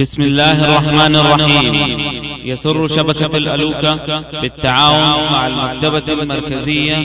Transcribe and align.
بسم 0.00 0.22
الله 0.22 0.64
الرحمن 0.64 1.16
الرحيم. 1.16 1.74
يسر 2.44 2.88
شبكة 2.88 3.36
الألوكة 3.36 4.24
بالتعاون 4.40 5.32
مع 5.32 5.46
المكتبة 5.46 6.12
المركزية 6.12 6.96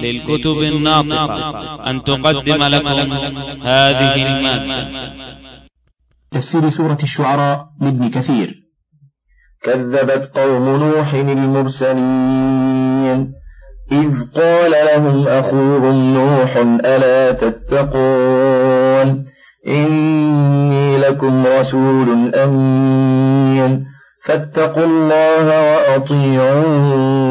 للكتب 0.00 0.58
الناطقة. 0.58 1.90
أن 1.90 2.02
تقدم 2.02 2.62
لكم 2.62 3.12
هذه 3.62 4.26
المادة. 4.26 4.88
تفسير 6.30 6.70
سورة 6.70 6.98
الشعراء 7.02 7.66
لابن 7.82 8.10
كثير. 8.10 8.54
كذبت 9.64 10.30
قوم 10.34 10.82
نوح 10.82 11.14
المرسلين. 11.14 12.06
إذ 13.92 14.10
قال 14.36 14.70
لهم 14.70 15.28
أخوهم 15.28 16.14
نوح 16.14 16.56
ألا 16.84 17.32
تتقون؟ 17.32 19.26
إني 19.68 20.98
لكم 20.98 21.46
رسول 21.46 22.34
أمين. 22.34 23.86
فاتقوا 24.24 24.84
الله 24.84 25.46
وأطيعون. 25.46 27.26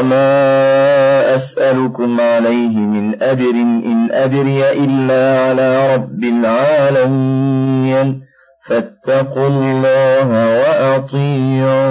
وما 0.00 1.34
أسألكم 1.34 2.20
عليه 2.20 2.76
من 2.76 3.22
أجر 3.22 3.50
إن 3.50 4.08
أجري 4.12 4.72
إلا 4.72 5.48
على 5.48 5.94
رب 5.94 6.24
العالمين. 6.24 8.20
فاتقوا 8.68 9.48
الله 9.48 10.28
وأطيعون. 10.60 11.90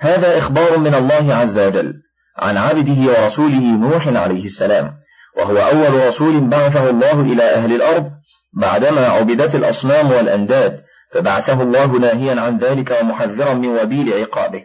هذا 0.00 0.38
إخبار 0.38 0.78
من 0.78 0.94
الله 0.94 1.34
عز 1.34 1.58
وجل 1.58 1.92
عن 2.38 2.56
عبده 2.56 3.12
ورسوله 3.12 3.76
نوح 3.76 4.08
عليه 4.08 4.44
السلام. 4.44 5.03
وهو 5.36 5.56
أول 5.56 6.08
رسول 6.08 6.48
بعثه 6.48 6.90
الله 6.90 7.20
إلى 7.20 7.42
أهل 7.42 7.74
الأرض 7.74 8.10
بعدما 8.52 9.06
عبدت 9.06 9.54
الأصنام 9.54 10.10
والأنداد 10.10 10.80
فبعثه 11.14 11.62
الله 11.62 11.86
ناهيا 11.86 12.40
عن 12.40 12.58
ذلك 12.58 12.98
ومحذرا 13.02 13.54
من 13.54 13.68
وبيل 13.68 14.12
عقابه. 14.12 14.62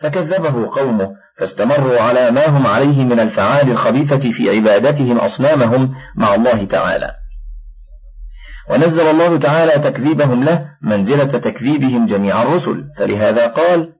فكذبه 0.00 0.70
قومه 0.74 1.10
فاستمروا 1.38 2.00
على 2.00 2.30
ما 2.30 2.46
هم 2.46 2.66
عليه 2.66 3.04
من 3.04 3.20
الفعال 3.20 3.70
الخبيثة 3.70 4.32
في 4.32 4.50
عبادتهم 4.50 5.18
أصنامهم 5.18 5.94
مع 6.16 6.34
الله 6.34 6.64
تعالى. 6.64 7.10
ونزل 8.70 9.00
الله 9.00 9.38
تعالى 9.38 9.90
تكذيبهم 9.90 10.44
له 10.44 10.68
منزلة 10.82 11.38
تكذيبهم 11.38 12.06
جميع 12.06 12.42
الرسل 12.42 12.84
فلهذا 12.98 13.46
قال 13.46 13.92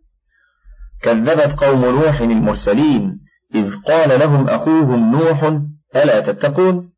كذبت 1.03 1.59
قوم 1.59 1.85
نوح 1.85 2.21
المرسلين 2.21 3.22
إذ 3.55 3.71
قال 3.87 4.21
لهم 4.21 4.49
أخوهم 4.49 5.13
نوح 5.13 5.61
ألا 5.97 6.21
تتقون؟ 6.21 6.93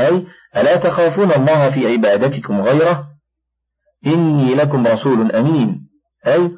أي 0.00 0.26
ألا 0.56 0.76
تخافون 0.76 1.32
الله 1.32 1.70
في 1.70 1.92
عبادتكم 1.92 2.60
غيره؟ 2.60 3.06
إني 4.06 4.54
لكم 4.54 4.86
رسول 4.86 5.32
أمين. 5.32 5.88
أي 6.26 6.50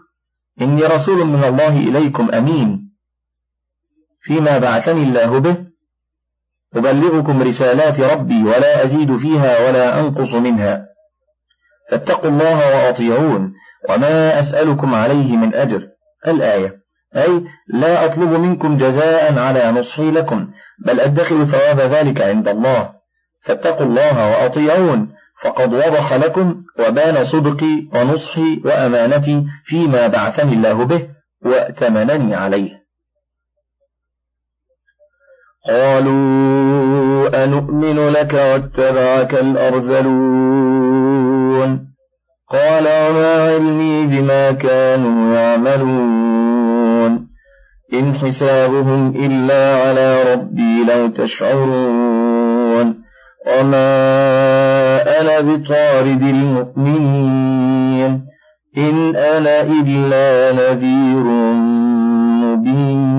إني 0.61 0.83
رسول 0.83 1.25
من 1.27 1.45
الله 1.45 1.77
إليكم 1.77 2.31
أمين. 2.31 2.93
فيما 4.21 4.59
بعثني 4.59 5.03
الله 5.03 5.39
به 5.39 5.57
أبلغكم 6.75 7.43
رسالات 7.43 8.01
ربي 8.01 8.43
ولا 8.43 8.85
أزيد 8.85 9.17
فيها 9.17 9.69
ولا 9.69 10.01
أنقص 10.01 10.35
منها. 10.35 10.87
فاتقوا 11.91 12.31
الله 12.31 12.57
وأطيعون 12.57 13.53
وما 13.89 14.41
أسألكم 14.41 14.95
عليه 14.95 15.37
من 15.37 15.55
أجر. 15.55 15.89
الآية. 16.27 16.82
أي 17.17 17.45
لا 17.69 18.05
أطلب 18.05 18.31
منكم 18.31 18.77
جزاء 18.77 19.39
على 19.39 19.73
نصحي 19.73 20.11
لكم 20.11 20.49
بل 20.87 21.01
أدخر 21.01 21.45
ثواب 21.45 21.81
ذلك 21.81 22.21
عند 22.21 22.49
الله. 22.49 22.91
فاتقوا 23.45 23.87
الله 23.87 24.31
وأطيعون 24.31 25.13
فقد 25.43 25.75
وضح 25.75 26.13
لكم 26.13 26.63
وبان 26.79 27.25
صدقي 27.25 27.89
ونصحي 27.95 28.61
وأمانتي 28.65 29.45
فيما 29.65 30.07
بعثني 30.07 30.53
الله 30.53 30.85
به 30.85 31.09
وأتمنني 31.45 32.35
عليه. 32.35 32.83
قالوا 35.69 37.45
أنؤمن 37.45 38.09
لك 38.09 38.35
واتبعك 38.35 39.35
الأرذلون؟ 39.35 40.63
قال 42.51 42.85
وما 42.85 43.53
علمي 43.53 44.07
بما 44.07 44.53
كانوا 44.53 45.35
يعملون؟ 45.35 46.52
إن 47.95 48.19
حسابهم 48.19 49.17
إلا 49.17 49.77
على 49.77 50.35
ربي 50.35 50.85
لو 50.85 51.09
تشعرون. 51.09 53.03
وما 53.47 55.21
أنا 55.21 55.41
بطارد 55.41 56.23
المؤمنين. 56.23 57.53
إن 58.79 59.17
أنا 59.17 59.61
إلا 59.61 60.53
نذير 60.53 61.25
مبين. 62.45 63.13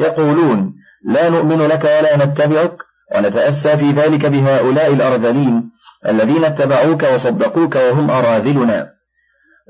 يقولون 0.00 0.74
لا 1.04 1.28
نؤمن 1.28 1.58
لك 1.58 1.84
ولا 1.84 2.24
نتبعك. 2.26 2.76
ونتأسى 3.16 3.76
في 3.76 3.90
ذلك 3.90 4.26
بهؤلاء 4.26 4.92
الأرذلين 4.92 5.70
الذين 6.08 6.44
اتبعوك 6.44 7.02
وصدقوك 7.14 7.76
وهم 7.76 8.10
أراذلنا. 8.10 8.86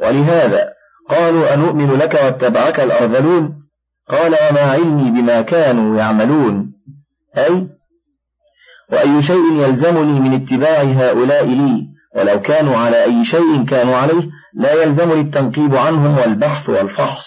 ولهذا 0.03 0.82
قالوا 1.15 1.55
أنؤمن 1.55 1.93
لك 1.93 2.15
واتبعك 2.15 2.81
الأرذلون 2.81 3.63
قال 4.11 4.37
وما 4.51 4.61
علمي 4.61 5.11
بما 5.11 5.43
كانوا 5.43 5.99
يعملون. 5.99 6.73
أي؟ 7.39 7.69
وأي 8.93 9.23
شيء 9.23 9.53
يلزمني 9.53 10.21
من 10.21 10.35
اتباع 10.35 10.83
هؤلاء 10.83 11.47
لي؟ 11.47 11.87
ولو 12.17 12.41
كانوا 12.41 12.77
على 12.77 13.05
أي 13.05 13.25
شيء 13.25 13.65
كانوا 13.65 13.97
عليه 13.97 14.23
لا 14.55 14.83
يلزمني 14.83 15.21
التنقيب 15.21 15.77
عنهم 15.77 16.19
والبحث 16.19 16.69
والفحص. 16.69 17.25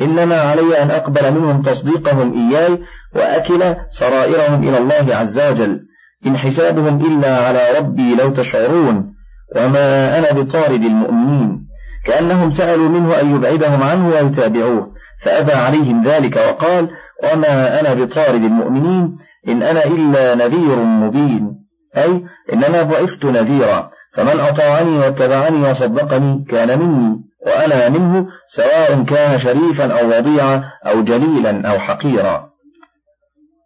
إنما 0.00 0.40
علي 0.40 0.82
أن 0.82 0.90
أقبل 0.90 1.34
منهم 1.34 1.62
تصديقهم 1.62 2.50
إياي 2.50 2.78
وأكل 3.14 3.76
سرائرهم 3.90 4.68
إلى 4.68 4.78
الله 4.78 5.16
عز 5.16 5.38
وجل. 5.38 5.80
إن 6.26 6.36
حسابهم 6.36 7.06
إلا 7.06 7.46
على 7.46 7.78
ربي 7.78 8.14
لو 8.14 8.30
تشعرون. 8.30 9.19
وما 9.56 10.18
أنا 10.18 10.32
بطارد 10.32 10.82
المؤمنين. 10.82 11.66
كأنهم 12.04 12.50
سألوا 12.50 12.88
منه 12.88 13.20
أن 13.20 13.34
يبعدهم 13.34 13.82
عنه 13.82 14.08
ويتابعوه 14.08 14.92
فأبى 15.24 15.52
عليهم 15.52 16.04
ذلك 16.04 16.36
وقال 16.36 16.88
وما 17.24 17.80
أنا 17.80 17.94
بطارد 17.94 18.42
المؤمنين 18.42 19.18
إن 19.48 19.62
أنا 19.62 19.84
إلا 19.84 20.34
نذير 20.34 20.76
مبين. 20.76 21.50
أي 21.96 22.24
إنما 22.52 22.82
بعثت 22.82 23.24
نذيرا 23.24 23.90
فمن 24.14 24.40
أطاعني 24.40 24.98
واتبعني 24.98 25.70
وصدقني 25.70 26.44
كان 26.48 26.78
مني 26.78 27.16
وأنا 27.46 27.88
منه 27.88 28.26
سواء 28.48 29.04
كان 29.04 29.38
شريفا 29.38 30.00
أو 30.00 30.08
وضيعا 30.08 30.62
أو 30.86 31.02
جليلا 31.02 31.72
أو 31.72 31.78
حقيرا. 31.78 32.49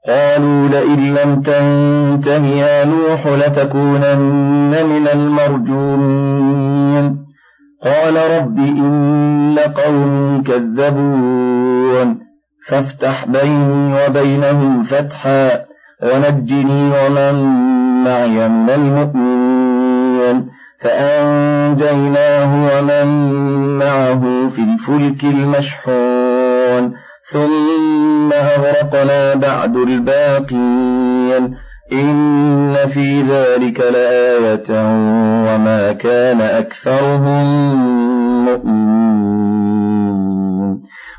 قالوا 0.08 0.68
لئن 0.68 1.14
لم 1.14 1.42
تنته 1.42 2.46
يا 2.46 2.84
نوح 2.84 3.26
لتكونن 3.26 4.86
من 4.86 5.08
المرجومين. 5.08 6.44
قال 7.84 8.16
رب 8.38 8.58
إن 8.58 9.58
قوم 9.58 10.42
كذبون. 10.42 12.18
فافتح 12.68 13.24
بيني 13.26 14.06
وبينهم 14.06 14.82
فتحا 14.82 15.64
ونجني 16.02 16.92
ومن 16.92 17.34
معي 18.04 18.48
من 18.48 18.70
المؤمنين. 18.70 20.48
فأنجيناه 20.80 22.50
ومن 22.78 23.06
معه 23.78 24.50
في 24.56 24.60
الفلك 24.60 25.24
المشحون. 25.24 27.03
ثم 27.32 28.32
أغرقنا 28.32 29.34
بعد 29.34 29.76
الباقين 29.76 31.56
إن 31.92 32.76
في 32.88 33.22
ذلك 33.22 33.80
لآية 33.80 34.70
وما 35.46 35.92
كان 35.92 36.40
أكثرهم 36.40 37.44
مؤمنين 38.44 39.84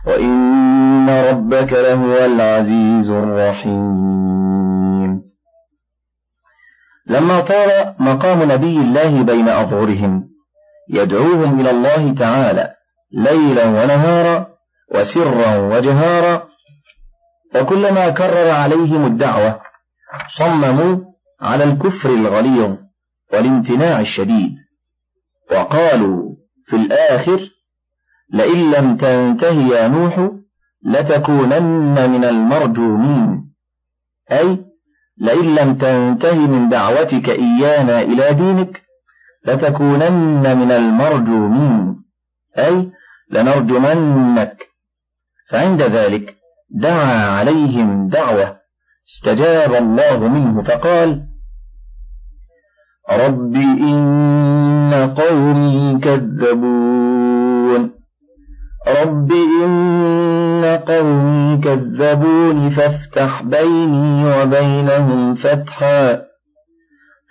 وإن 0.07 1.09
ربك 1.09 1.73
لهو 1.73 2.25
العزيز 2.25 3.09
الرحيم 3.09 4.45
لما 7.07 7.39
طال 7.39 7.95
مقام 7.99 8.51
نبي 8.51 8.77
الله 8.77 9.21
بين 9.23 9.49
أظهرهم 9.49 10.29
يدعوهم 10.89 11.59
إلى 11.59 11.71
الله 11.71 12.13
تعالى 12.19 12.73
ليلا 13.11 13.65
ونهارا 13.65 14.54
وسرا 14.91 15.57
وجهارا 15.57 16.47
وكلما 17.55 18.09
كرر 18.09 18.49
عليهم 18.49 19.05
الدعوة 19.05 19.61
صمموا 20.37 20.97
على 21.41 21.63
الكفر 21.63 22.09
الغليظ 22.09 22.75
والامتناع 23.33 23.99
الشديد 23.99 24.55
وقالوا 25.51 26.35
في 26.65 26.75
الآخر 26.75 27.49
لئن 28.33 28.71
لم 28.71 28.97
تنته 28.97 29.51
يا 29.51 29.87
نوح 29.87 30.29
لتكونن 30.85 32.09
من 32.09 32.23
المرجومين. 32.25 33.51
أي 34.31 34.65
لئن 35.17 35.55
لم 35.55 35.75
تنته 35.75 36.35
من 36.35 36.69
دعوتك 36.69 37.29
إيانا 37.29 38.01
إلى 38.01 38.33
دينك 38.33 38.81
لتكونن 39.45 40.57
من 40.57 40.71
المرجومين. 40.71 41.95
أي 42.57 42.91
لنرجمنك 43.31 44.74
فعند 45.49 45.81
ذلك 45.81 46.35
دعا 46.69 47.29
عليهم 47.29 48.07
دعوة 48.07 48.57
استجاب 49.07 49.73
الله 49.73 50.27
منه 50.27 50.63
فقال 50.63 51.21
رب 53.11 53.55
إن 53.55 55.13
قومي 55.17 55.99
كذبون 56.03 57.91
رب 58.87 59.31
إن 59.31 60.79
قومي 60.87 61.57
كذبون 61.57 62.69
فافتح 62.69 63.43
بيني 63.43 64.25
وبينهم 64.25 65.35
فتحا 65.35 66.21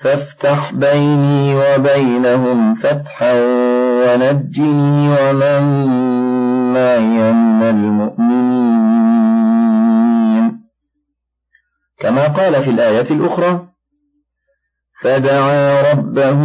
فافتح 0.03 0.73
بيني 0.73 1.55
وبينهم 1.55 2.75
فتحا 2.75 3.41
ونجني 4.05 5.09
ومن 5.09 6.24
معي 6.75 7.33
من 7.33 7.63
المؤمنين. 7.63 8.85
كما 12.01 12.29
قال 12.29 12.65
في 12.65 12.71
الآية 12.71 13.11
الأخرى 13.11 13.69
فدعا 15.03 15.93
ربه 15.93 16.41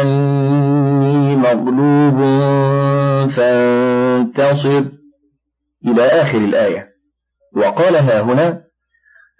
أني 0.00 1.36
مغلوب 1.36 2.18
فانتصر. 3.36 4.84
إلى 5.86 6.02
آخر 6.06 6.38
الآية. 6.38 6.88
وقال 7.56 7.96
ها 7.96 8.20
هنا 8.20 8.60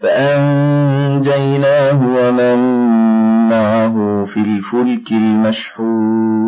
فأنجيناه 0.03 2.01
ومن 2.07 2.59
معه 3.49 4.25
في 4.27 4.41
الفلك 4.41 5.13
المشحون. 5.13 6.43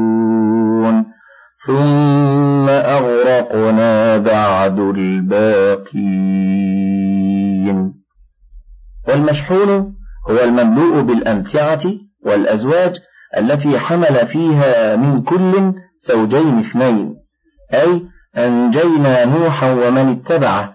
ثم 1.67 2.69
أغرقنا 2.69 4.19
بعد 4.19 4.79
الباقين. 4.79 6.35
والمشحون 9.09 9.95
هو 10.31 10.39
المملوء 10.45 11.03
بالأمتعة 11.03 11.81
والأزواج 12.27 12.93
التي 13.39 13.79
حمل 13.79 14.27
فيها 14.27 14.97
من 14.97 15.23
كل 15.23 15.75
زوجين 16.09 16.59
اثنين 16.59 17.15
أي 17.75 18.03
أنجينا 18.37 19.25
نوحا 19.25 19.73
ومن 19.73 20.09
اتبعه 20.09 20.75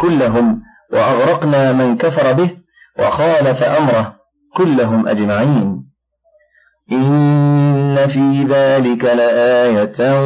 كلهم 0.00 0.62
وأغرقنا 0.92 1.72
من 1.72 1.96
كفر 1.96 2.32
به 2.32 2.50
وخالف 2.98 3.62
أمره 3.62 4.14
كلهم 4.56 5.08
أجمعين. 5.08 5.87
إن 6.92 7.96
في 8.08 8.44
ذلك 8.44 9.04
لآية 9.04 10.20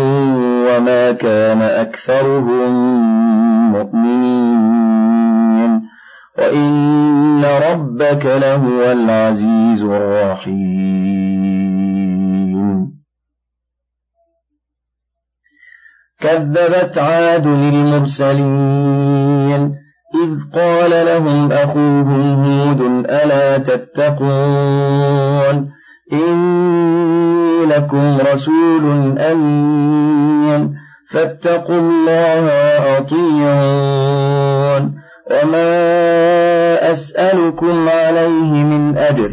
وما 0.69 1.13
كان 1.13 1.63
أكثرهم 1.63 2.73
مؤمنين 3.73 5.03
وإن 6.39 7.45
ربك 7.45 8.27
لهو 8.27 8.93
العزيز 8.93 9.83
الرحيم 9.83 11.23
كذبت 16.21 16.99
عاد 16.99 17.47
للمرسلين 17.47 18.83
إذ 20.15 20.31
قال 20.55 20.91
لهم 21.07 21.53
أخوهم 21.53 22.45
هود 22.45 22.81
ألا 23.07 23.59
تتقون 23.59 24.93
إني 26.13 27.67
لكم 27.67 28.19
رسول 28.33 29.19
أمين 29.19 30.75
فاتقوا 31.13 31.79
الله 31.79 32.45
وأطيعون 32.85 34.23
وما 35.31 35.73
أسألكم 36.93 37.89
عليه 37.89 38.65
من 38.65 38.99
أجر 38.99 39.31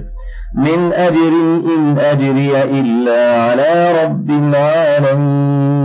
من 0.56 0.94
أجر 0.94 1.34
إن 1.78 1.98
أجري 2.00 2.64
إلا 2.64 3.42
على 3.44 4.04
رب 4.04 4.30
العالمين 4.30 5.80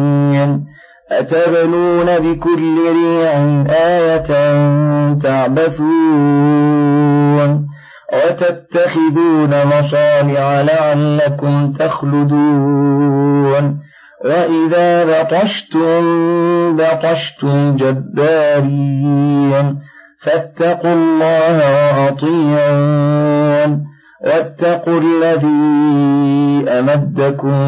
أتبنون 1.10 2.18
بكل 2.18 2.78
ريع 2.92 3.32
آية 3.70 4.26
تعبثون 6.34 7.63
وتتخذون 8.14 9.66
مصانع 9.66 10.62
لعلكم 10.62 11.72
تخلدون 11.72 13.78
وإذا 14.24 15.04
بطشتم 15.04 16.02
بطشتم 16.76 17.76
جبارين 17.76 19.78
فاتقوا 20.24 20.92
الله 20.92 21.58
وأطيعون 21.74 23.70
واتقوا 24.24 25.00
الذي 25.00 26.64
أمدكم 26.68 27.58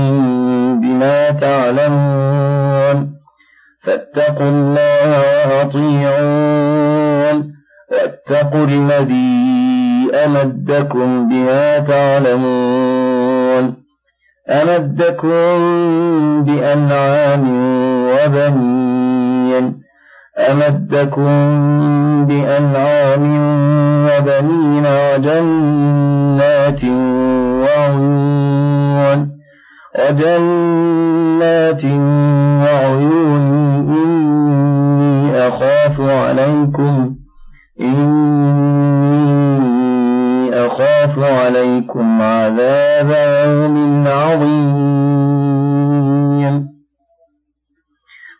بما 0.80 1.30
تعلمون 1.30 3.12
فاتقوا 3.84 4.48
الله 4.48 5.20
وأطيعون 5.48 7.36
واتقوا 7.92 8.64
الذي 8.64 9.75
أمدكم 10.24 11.28
بما 11.28 11.78
تعلمون 11.78 13.74
أمدكم 14.48 15.38
بأنعام 16.44 17.44
وبنين 18.10 19.80
أمدكم 20.38 21.32
بأنعام 22.26 23.24
وبنين 24.06 24.86
وجنات 24.86 26.84
وعيون 27.64 29.20
وجنات 29.98 31.84
وعيون 32.64 33.42
إني 33.96 35.48
أخاف 35.48 36.00
عليكم 36.00 37.14
إني 37.80 39.75
أخاف 40.56 41.18
عليكم 41.18 42.22
عذاب 42.22 43.10
يوم 43.46 44.06
عظيم. 44.06 45.56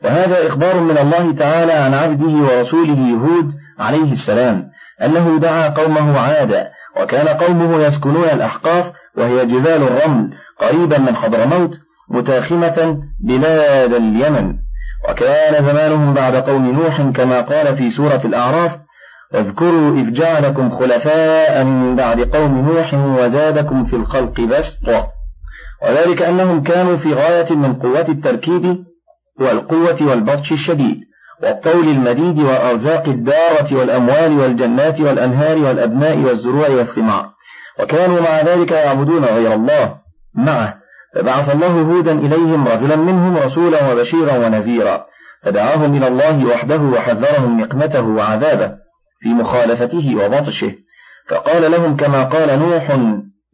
وهذا 0.04 0.46
إخبار 0.46 0.80
من 0.80 0.98
الله 0.98 1.32
تعالى 1.32 1.72
عن 1.72 1.94
عبده 1.94 2.26
ورسوله 2.26 3.10
هود 3.10 3.52
عليه 3.78 4.12
السلام 4.12 4.70
أنه 5.02 5.38
دعا 5.38 5.68
قومه 5.68 6.18
عادا 6.18 6.68
وكان 7.00 7.28
قومه 7.28 7.82
يسكنون 7.86 8.24
الأحقاف 8.24 8.92
وهي 9.16 9.46
جبال 9.46 9.82
الرمل 9.82 10.30
قريبا 10.60 10.98
من 10.98 11.16
حضرموت 11.16 11.70
متاخمة 12.10 12.98
بلاد 13.20 13.92
اليمن. 13.92 14.54
وكان 15.10 15.64
زمانهم 15.64 16.14
بعد 16.14 16.34
قوم 16.34 16.70
نوح 16.70 17.02
كما 17.02 17.40
قال 17.40 17.76
في 17.76 17.90
سورة 17.90 18.20
الأعراف 18.24 18.72
واذكروا 19.34 19.96
إذ 19.96 20.12
جعلكم 20.12 20.70
خلفاء 20.70 21.64
من 21.64 21.96
بعد 21.96 22.20
قوم 22.20 22.68
نوح 22.68 22.94
وزادكم 22.94 23.84
في 23.84 23.96
الخلق 23.96 24.40
بسطا 24.40 25.06
وذلك 25.82 26.22
أنهم 26.22 26.62
كانوا 26.62 26.96
في 26.96 27.14
غاية 27.14 27.54
من 27.54 27.74
قوة 27.74 28.08
التركيب 28.08 28.84
والقوة 29.40 29.96
والبطش 30.00 30.52
الشديد 30.52 31.00
والطول 31.42 31.88
المديد 31.88 32.38
والأرزاق 32.38 33.08
الدارة 33.08 33.76
والأموال 33.78 34.38
والجنات 34.38 35.00
والأنهار 35.00 35.58
والأبناء 35.58 36.18
والزروع 36.18 36.68
والثمار. 36.68 37.30
وكانوا 37.80 38.20
مع 38.20 38.40
ذلك 38.40 38.70
يعبدون 38.70 39.24
غير 39.24 39.54
الله. 39.54 39.94
معه 40.34 40.74
فبعث 41.14 41.54
الله 41.54 41.80
هودا 41.80 42.12
إليهم 42.12 42.68
رجلا 42.68 42.96
منهم 42.96 43.36
رسولا 43.36 43.92
وبشيرا 43.92 44.36
ونذيرا 44.36 45.06
فدعاهم 45.42 45.96
إلى 45.96 46.08
الله 46.08 46.46
وحده 46.46 46.80
وحذرهم 46.80 47.60
نقمته 47.60 48.02
وعذابه. 48.02 48.85
في 49.20 49.28
مخالفته 49.28 50.16
وبطشه 50.16 50.74
فقال 51.30 51.70
لهم 51.70 51.96
كما 51.96 52.24
قال 52.24 52.58
نوح 52.58 52.98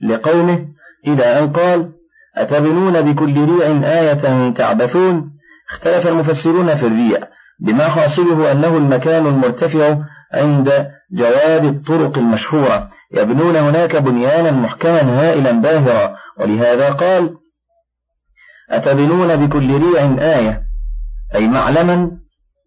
لقومه 0.02 0.66
إلى 1.06 1.24
أن 1.38 1.52
قال 1.52 1.92
أتبنون 2.36 3.12
بكل 3.12 3.48
ريع 3.48 3.90
آية 4.00 4.50
تعبثون؟ 4.50 5.32
اختلف 5.70 6.08
المفسرون 6.08 6.76
في 6.76 6.86
الريع 6.86 7.18
بما 7.60 7.88
حاصله 7.88 8.52
أنه 8.52 8.76
المكان 8.76 9.26
المرتفع 9.26 9.98
عند 10.34 10.88
جواد 11.12 11.64
الطرق 11.64 12.18
المشهورة. 12.18 12.90
يبنون 13.14 13.56
هناك 13.56 13.96
بنيانا 13.96 14.50
محكما 14.50 15.02
هائلا 15.02 15.52
باهرا. 15.52 16.16
ولهذا 16.38 16.90
قال 16.90 17.36
أتبنون 18.70 19.46
بكل 19.46 19.80
ريع 19.82 20.16
آية 20.18 20.62
أي 21.34 21.48
معلما 21.48 22.10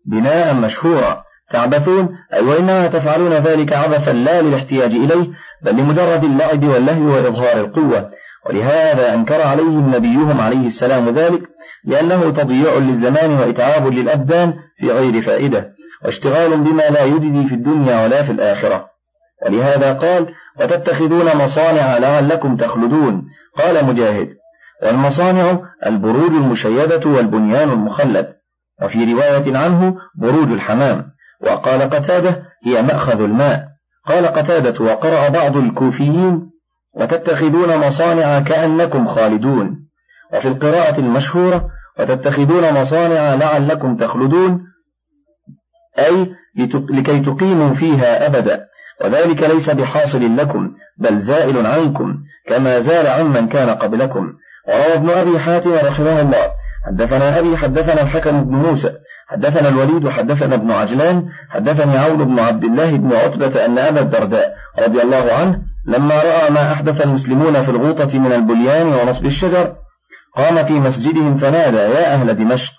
بناء 0.05 0.53
مشهورا. 0.53 1.24
تعبثون 1.51 2.09
أي 2.33 2.41
وإنما 2.41 2.87
تفعلون 2.87 3.33
ذلك 3.33 3.73
عبثا 3.73 4.11
لا 4.11 4.41
للاحتياج 4.41 4.91
إليه 4.91 5.27
بل 5.61 5.71
لمجرد 5.71 6.23
اللعب 6.23 6.63
واللهو 6.63 7.05
وإظهار 7.05 7.59
القوة. 7.59 8.09
ولهذا 8.49 9.13
أنكر 9.13 9.41
عليهم 9.41 9.95
نبيهم 9.95 10.41
عليه 10.41 10.67
السلام 10.67 11.09
ذلك 11.09 11.41
لأنه 11.85 12.29
تضييع 12.31 12.77
للزمان 12.77 13.31
وإتعاب 13.31 13.87
للأبدان 13.87 14.53
في 14.77 14.91
غير 14.91 15.21
فائدة 15.21 15.71
واشتغال 16.05 16.57
بما 16.57 16.89
لا 16.89 17.03
يجدي 17.03 17.47
في 17.47 17.55
الدنيا 17.55 18.03
ولا 18.03 18.23
في 18.23 18.31
الآخرة. 18.31 18.89
ولهذا 19.45 19.93
قال 19.93 20.27
وتتخذون 20.59 21.37
مصانع 21.37 21.97
لعلكم 21.97 22.57
تخلدون 22.57 23.23
قال 23.57 23.85
مجاهد 23.85 24.27
والمصانع 24.83 25.59
البروج 25.85 26.31
المشيدة 26.31 27.09
والبنيان 27.09 27.69
المخلد 27.69 28.35
وفي 28.83 29.13
رواية 29.13 29.57
عنه 29.57 29.95
بروج 30.15 30.51
الحمام 30.51 31.14
وقال 31.41 31.81
قتادة 31.81 32.43
هي 32.65 32.81
مأخذ 32.81 33.21
الماء. 33.21 33.67
قال 34.07 34.25
قتادة 34.25 34.85
وقرأ 34.85 35.29
بعض 35.29 35.57
الكوفيين 35.57 36.49
وتتخذون 36.93 37.77
مصانع 37.77 38.39
كأنكم 38.39 39.07
خالدون. 39.07 39.87
وفي 40.33 40.47
القراءة 40.47 40.99
المشهورة 40.99 41.69
وتتخذون 41.99 42.73
مصانع 42.73 43.33
لعلكم 43.33 43.97
تخلدون. 43.97 44.61
أي 45.99 46.35
لكي 46.89 47.19
تقيموا 47.19 47.73
فيها 47.73 48.27
أبدا. 48.27 48.65
وذلك 49.01 49.43
ليس 49.43 49.69
بحاصل 49.69 50.37
لكم 50.37 50.71
بل 50.97 51.19
زائل 51.19 51.65
عنكم 51.65 52.17
كما 52.47 52.79
زال 52.79 53.07
عمن 53.07 53.47
كان 53.47 53.69
قبلكم. 53.69 54.33
وروى 54.67 54.93
ابن 54.93 55.09
أبي 55.09 55.39
حاتم 55.39 55.73
رحمه 55.73 56.21
الله 56.21 56.51
حدثنا 56.85 57.39
أبي 57.39 57.57
حدثنا 57.57 58.01
الحكم 58.01 58.43
بن 58.43 58.55
موسى 58.55 58.93
حدثنا 59.27 59.69
الوليد 59.69 60.09
حدثنا 60.09 60.55
ابن 60.55 60.71
عجلان 60.71 61.29
حدثني 61.49 61.97
عون 61.97 62.25
بن 62.25 62.39
عبد 62.39 62.63
الله 62.63 62.91
بن 62.91 63.13
عتبة 63.13 63.65
أن 63.65 63.77
أبا 63.77 63.99
الدرداء 64.01 64.53
رضي 64.79 65.01
الله 65.01 65.33
عنه 65.33 65.61
لما 65.87 66.15
رأى 66.15 66.49
ما 66.49 66.71
أحدث 66.71 67.01
المسلمون 67.01 67.63
في 67.63 67.71
الغوطة 67.71 68.19
من 68.19 68.33
البليان 68.33 68.87
ونصب 68.87 69.25
الشجر 69.25 69.75
قام 70.35 70.65
في 70.65 70.73
مسجدهم 70.73 71.37
فنادى 71.37 71.77
يا 71.77 72.13
أهل 72.13 72.35
دمشق! 72.35 72.71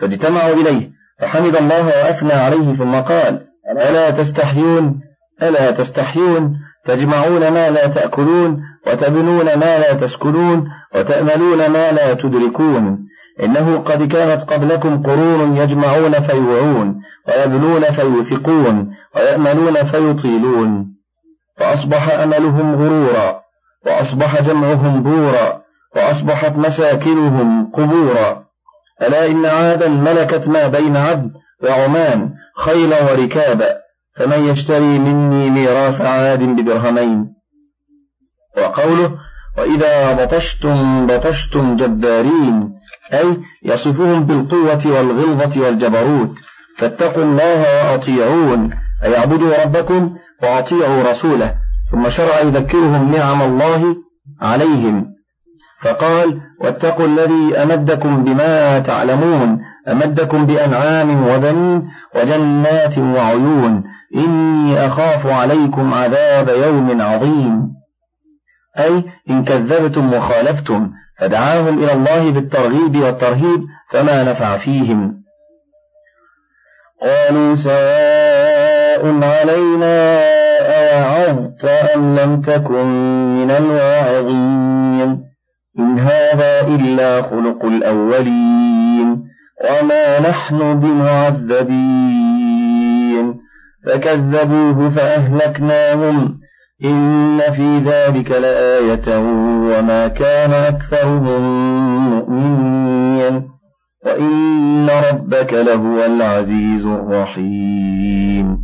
فاجتمعوا 0.00 0.54
إليه 0.54 0.90
فحمد 1.20 1.56
الله 1.56 1.86
وأثنى 1.86 2.32
عليه 2.32 2.74
ثم 2.74 2.94
قال 2.94 3.46
ألا 3.70 4.10
تستحيون؟ 4.10 5.00
ألا 5.42 5.70
تستحيون؟ 5.70 6.56
تجمعون 6.86 7.48
ما 7.48 7.70
لا 7.70 7.86
تأكلون 7.86 8.62
وتبنون 8.86 9.44
ما 9.44 9.78
لا 9.78 9.92
تسكنون 9.92 10.68
وتأملون 10.94 11.66
ما 11.66 11.92
لا 11.92 12.14
تدركون. 12.14 12.98
إنه 13.40 13.78
قد 13.78 14.12
كانت 14.12 14.42
قبلكم 14.42 15.02
قرون 15.02 15.56
يجمعون 15.56 16.20
فيوعون 16.20 17.02
ويبنون 17.28 17.84
فيوثقون 17.84 18.94
ويأملون 19.16 19.84
فيطيلون. 19.84 20.92
فأصبح 21.56 22.10
أملهم 22.10 22.74
غرورا 22.74 23.40
وأصبح 23.86 24.42
جمعهم 24.42 25.02
بورا 25.02 25.62
وأصبحت 25.96 26.56
مساكنهم 26.56 27.72
قبورا. 27.72 28.42
ألا 29.02 29.26
إن 29.26 29.46
عادا 29.46 29.88
ملكت 29.88 30.48
ما 30.48 30.68
بين 30.68 30.96
عبد 30.96 31.30
وعمان 31.62 32.30
خيلا 32.56 33.12
وركابا 33.12 33.82
فمن 34.16 34.44
يشتري 34.48 34.98
مني 34.98 35.50
ميراث 35.50 36.00
عاد 36.00 36.42
بدرهمين؟ 36.42 37.32
وقوله 38.56 39.18
وإذا 39.58 40.24
بطشتم 40.24 41.06
بطشتم 41.06 41.76
جبارين 41.76 42.74
أي 43.12 43.36
يصفهم 43.64 44.24
بالقوة 44.24 44.86
والغلظة 44.86 45.60
والجبروت. 45.60 46.38
فاتقوا 46.78 47.24
الله 47.24 47.60
وأطيعون. 47.60 48.70
أي 49.04 49.18
اعبدوا 49.18 49.64
ربكم 49.64 50.16
وأطيعوا 50.42 51.10
رسوله. 51.10 51.54
ثم 51.90 52.08
شرع 52.08 52.40
يذكرهم 52.40 53.12
نعم 53.12 53.42
الله 53.42 53.96
عليهم. 54.40 55.06
فقال 55.82 56.40
واتقوا 56.60 57.06
الذي 57.06 57.56
أمدكم 57.56 58.24
بما 58.24 58.78
تعلمون 58.78 59.58
أمدكم 59.88 60.46
بأنعام 60.46 61.28
وبنين 61.28 61.82
وجنات 62.16 62.98
وعيون. 62.98 63.84
إني 64.16 64.86
أخاف 64.86 65.26
عليكم 65.26 65.94
عذاب 65.94 66.48
يوم 66.48 67.02
عظيم. 67.02 67.68
أي 68.78 69.04
إن 69.30 69.44
كذبتم 69.44 70.14
وخالفتم. 70.14 70.90
فدعاهم 71.22 71.84
إلى 71.84 71.92
الله 71.92 72.30
بالترغيب 72.30 72.96
والترهيب 72.96 73.60
فما 73.92 74.22
نفع 74.22 74.56
فيهم. 74.56 75.22
قالوا 77.02 77.54
سواء 77.54 79.24
علينا 79.24 80.20
أوعظت 80.60 81.64
أم 81.64 82.16
لم 82.16 82.40
تكن 82.40 82.86
من 83.36 83.50
الواعظين. 83.50 85.22
إن 85.78 85.98
هذا 85.98 86.60
إلا 86.66 87.22
خلق 87.22 87.64
الأولين. 87.64 89.24
وما 89.70 90.20
نحن 90.20 90.80
بمعذبين. 90.80 91.72
فكذبوه 93.86 94.90
فأهلكناهم. 94.90 96.41
إن 96.84 97.40
في 97.40 97.78
ذلك 97.78 98.30
لآية 98.30 99.18
وما 99.18 100.08
كان 100.08 100.52
أكثرهم 100.52 101.42
مؤمنين 102.10 103.48
وإن 104.06 104.90
ربك 104.90 105.52
لهو 105.52 106.04
العزيز 106.04 106.84
الرحيم. 106.86 108.58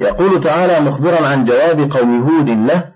يقول 0.00 0.44
تعالى 0.44 0.80
مخبرا 0.80 1.26
عن 1.26 1.44
جواب 1.44 1.92
قوم 1.92 2.22
هود 2.22 2.48
له 2.48 2.92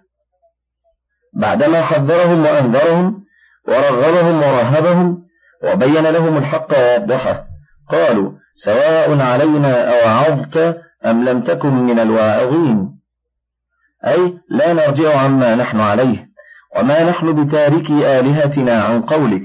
بعدما 1.34 1.82
حذرهم 1.82 2.40
وأنذرهم 2.40 3.24
ورغبهم 3.68 4.36
ورهبهم 4.36 5.22
وبين 5.64 6.06
لهم 6.06 6.36
الحق 6.36 6.78
ووضحه 6.78 7.44
قالوا 7.90 8.32
سواء 8.56 9.20
علينا 9.20 10.02
أوعظت 10.02 10.76
أم 11.06 11.24
لم 11.24 11.40
تكن 11.40 11.74
من 11.74 11.98
الواعظين؟ 11.98 12.90
أي 14.06 14.38
لا 14.50 14.72
نرجع 14.72 15.18
عما 15.20 15.54
نحن 15.54 15.80
عليه. 15.80 16.26
وما 16.76 17.10
نحن 17.10 17.44
بتاركي 17.44 18.20
آلهتنا 18.20 18.82
عن 18.82 19.02
قولك 19.02 19.42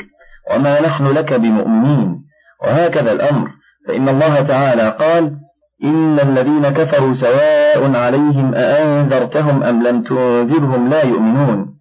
وما 0.51 0.81
نحن 0.81 1.07
لك 1.07 1.33
بمؤمنين. 1.33 2.25
وهكذا 2.63 3.11
الأمر. 3.11 3.49
فإن 3.87 4.09
الله 4.09 4.41
تعالى 4.41 4.89
قال 4.99 5.37
إن 5.83 6.19
الذين 6.19 6.69
كفروا 6.69 7.13
سواء 7.13 7.95
عليهم 7.95 8.55
أأنذرتهم 8.55 9.63
أم 9.63 9.83
لم 9.83 10.01
تنذرهم 10.03 10.89
لا 10.89 11.03
يؤمنون. 11.03 11.75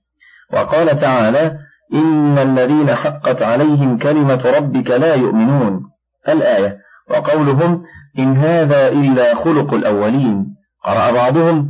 وقال 0.53 1.01
تعالى 1.01 1.59
إن 1.95 2.39
الذين 2.39 2.95
حقت 2.95 3.43
عليهم 3.43 3.99
كلمة 3.99 4.43
ربك 4.57 4.91
لا 4.91 5.15
يؤمنون. 5.15 5.83
الآية 6.29 6.84
وقولهم 7.11 7.83
إن 8.19 8.37
هذا 8.37 8.89
إلا 8.89 9.35
خلق 9.35 9.75
الأولين. 9.75 10.47
قرأ 10.85 11.11
بعضهم 11.11 11.69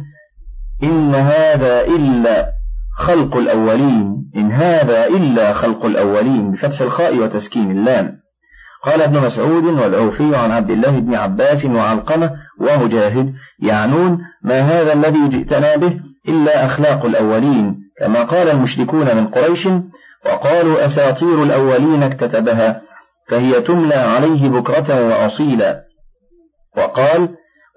إن 0.83 1.15
هذا 1.15 1.87
إلا 1.87 2.47
خلق 2.97 3.37
الأولين. 3.37 4.31
إن 4.37 4.53
هذا 4.53 5.07
إلا 5.07 5.53
خلق 5.53 5.85
الأولين. 5.85 6.51
بفتح 6.51 6.81
الخاء 6.81 7.17
وتسكين 7.19 7.71
اللام. 7.71 8.13
قال 8.85 9.03
ابن 9.03 9.21
مسعود 9.21 9.65
والعوفي 9.65 10.37
عن 10.37 10.51
عبد 10.51 10.71
الله 10.71 10.99
بن 10.99 11.15
عباس 11.15 11.65
وعلقمة 11.65 12.31
ومجاهد 12.61 13.33
يعنون 13.63 14.19
ما 14.43 14.61
هذا 14.61 14.93
الذي 14.93 15.29
جئتنا 15.29 15.77
به 15.77 16.01
إلا 16.29 16.65
أخلاق 16.65 17.05
الأولين. 17.05 17.77
كما 18.01 18.23
قال 18.23 18.49
المشركون 18.49 19.17
من 19.17 19.27
قريش 19.27 19.69
وقالوا 20.27 20.87
أساطير 20.87 21.43
الأولين 21.43 22.03
اكتتبها. 22.03 22.84
فهي 23.29 23.61
تملى 23.61 23.95
عليه 23.95 24.49
بكرة 24.49 25.09
وأصيلا. 25.09 25.85
وقال 26.77 27.29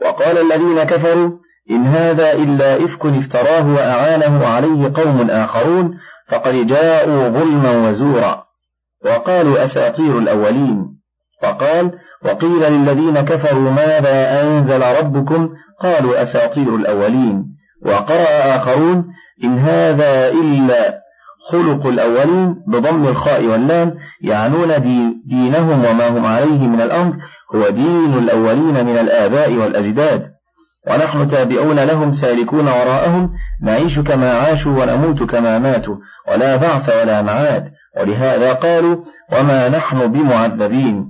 وقال 0.06 0.38
الذين 0.38 0.84
كفروا 0.84 1.32
إن 1.72 1.88
هذا 1.88 2.34
إلا 2.34 2.75
إفك 2.75 3.06
افتراه 3.06 3.74
وأعانه 3.74 4.48
عليه 4.48 4.92
قوم 4.96 5.30
آخرون 5.30 5.98
فقد 6.27 6.54
جاءوا 6.54 7.30
ظلما 7.30 7.89
وزورا. 7.89 8.44
وقالوا 9.06 9.66
أساطير 9.66 10.18
الأولين. 10.18 10.98
وقال 11.44 11.92
وقيل 12.25 12.72
للذين 12.72 13.22
كفروا 13.22 13.72
ماذا 13.72 14.42
أنزل 14.42 14.82
ربكم؟ 14.82 15.50
قالوا 15.82 16.22
أساطير 16.22 16.75
الأولين. 16.75 17.46
وقرأ 17.86 18.56
آخرون 18.56 19.06
إن 19.44 19.60
هذا 19.60 20.30
إلا 20.30 21.07
خلق 21.51 21.86
الأولين 21.86 22.56
بضم 22.68 23.08
الخاء 23.08 23.46
واللام 23.46 23.94
يعنون 24.22 24.68
دينهم 25.25 25.86
وما 25.86 26.10
هم 26.10 26.25
عليه 26.25 26.68
من 26.68 26.82
الأمر 26.82 27.13
هو 27.56 27.70
دين 27.70 28.13
الأولين 28.18 28.86
من 28.86 28.98
الآباء 28.98 29.54
والأجداد. 29.54 30.27
ونحن 30.89 31.30
تابعون 31.30 31.80
لهم 31.80 32.12
سالكون 32.12 32.68
وراءهم 32.68 33.30
نعيش 33.62 34.00
كما 34.00 34.32
عاشوا 34.32 34.84
ونموت 34.84 35.24
كما 35.24 35.60
ماتوا 35.60 35.96
ولا 36.32 36.56
بعث 36.56 36.89
ولا 36.89 37.22
معاد. 37.22 37.72
ولهذا 38.00 38.54
قالوا 38.54 38.98
وما 39.34 39.70
نحن 39.70 40.08
بمعذبين. 40.08 41.06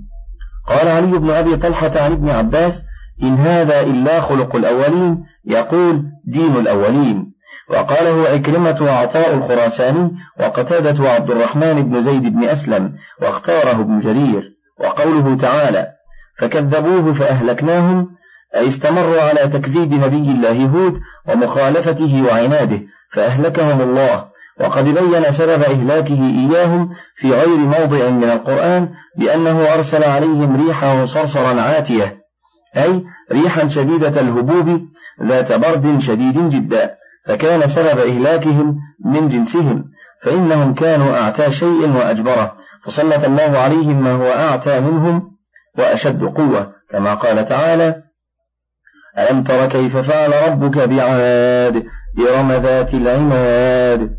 قال 0.68 0.88
علي 0.88 1.18
بن 1.18 1.30
أبي 1.30 1.58
طلحة 1.58 2.00
عن 2.00 2.12
ابن 2.12 2.30
عباس 2.30 2.84
إن 3.24 3.38
هذا 3.38 3.82
إلا 3.82 4.22
خلق 4.22 4.56
الأولين 4.56 5.24
يقول 5.46 6.04
دين 6.26 6.56
الأولين. 6.56 7.37
وقاله 7.70 8.30
عكرمة 8.30 8.78
وعطاء 8.82 9.34
الخراساني 9.34 10.12
وقتادة 10.40 11.04
وعبد 11.04 11.32
الرحمن 11.32 11.82
بن 11.82 12.02
زيد 12.02 12.24
بن 12.24 12.44
أسلم 12.44 12.94
واختاره 13.22 13.82
ابن 13.82 14.00
جرير 14.00 14.44
وقوله 14.80 15.38
تعالى 15.38 15.88
فكذبوه 16.40 17.14
فأهلكناهم 17.14 18.08
أي 18.56 18.68
استمروا 18.68 19.22
على 19.22 19.48
تكذيب 19.48 19.94
نبي 19.94 20.32
الله 20.32 20.66
هود 20.66 21.00
ومخالفته 21.28 22.24
وعناده 22.28 22.82
فأهلكهم 23.14 23.82
الله 23.82 24.26
وقد 24.60 24.84
بين 24.84 25.32
سبب 25.32 25.62
إهلاكه 25.62 26.22
إياهم 26.24 26.90
في 27.16 27.32
غير 27.32 27.58
موضع 27.58 28.10
من 28.10 28.24
القرآن 28.24 28.90
بأنه 29.18 29.74
أرسل 29.74 30.04
عليهم 30.04 30.68
ريحا 30.68 31.06
صرصرا 31.06 31.62
عاتية 31.62 32.18
أي 32.78 33.04
ريحا 33.32 33.68
شديدة 33.68 34.22
الهبوب 34.22 34.82
ذات 35.24 35.54
برد 35.54 36.00
شديد 36.00 36.50
جدا. 36.50 36.92
فكان 37.28 37.70
سبب 37.70 38.00
إهلاكهم 38.00 38.76
من 39.06 39.28
جنسهم 39.28 39.84
فإنهم 40.24 40.74
كانوا 40.74 41.22
أعتى 41.22 41.52
شيء 41.52 41.90
وأجبره 41.90 42.54
فسلط 42.86 43.24
الله 43.24 43.58
عليهم 43.58 44.04
ما 44.04 44.12
هو 44.12 44.32
أعتى 44.32 44.80
منهم 44.80 45.32
وأشد 45.78 46.24
قوة 46.24 46.72
كما 46.92 47.14
قال 47.14 47.48
تعالى 47.48 47.96
ألم 49.18 49.44
تر 49.44 49.68
كيف 49.68 49.98
فعل 49.98 50.52
ربك 50.52 50.78
بعاد 50.78 51.84
إرم 52.20 52.52
ذات 52.52 52.94
العماد؟ 52.94 54.10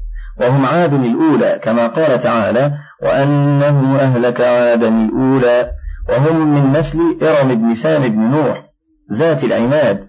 وهم 0.41 0.67
عاد 0.67 0.95
الأولى 0.95 1.61
كما 1.63 1.87
قال 1.87 2.23
تعالى 2.23 2.73
وأنه 3.03 4.01
أهلك 4.01 4.41
عادا 4.41 4.89
الأولى 4.89 5.71
وهم 6.09 6.55
من 6.55 6.73
نسل 6.73 6.99
إرم 7.23 7.55
بن 7.55 7.75
سام 7.75 8.09
بن 8.09 8.21
نوح 8.21 8.65
ذات 9.13 9.45
العماد. 9.45 10.08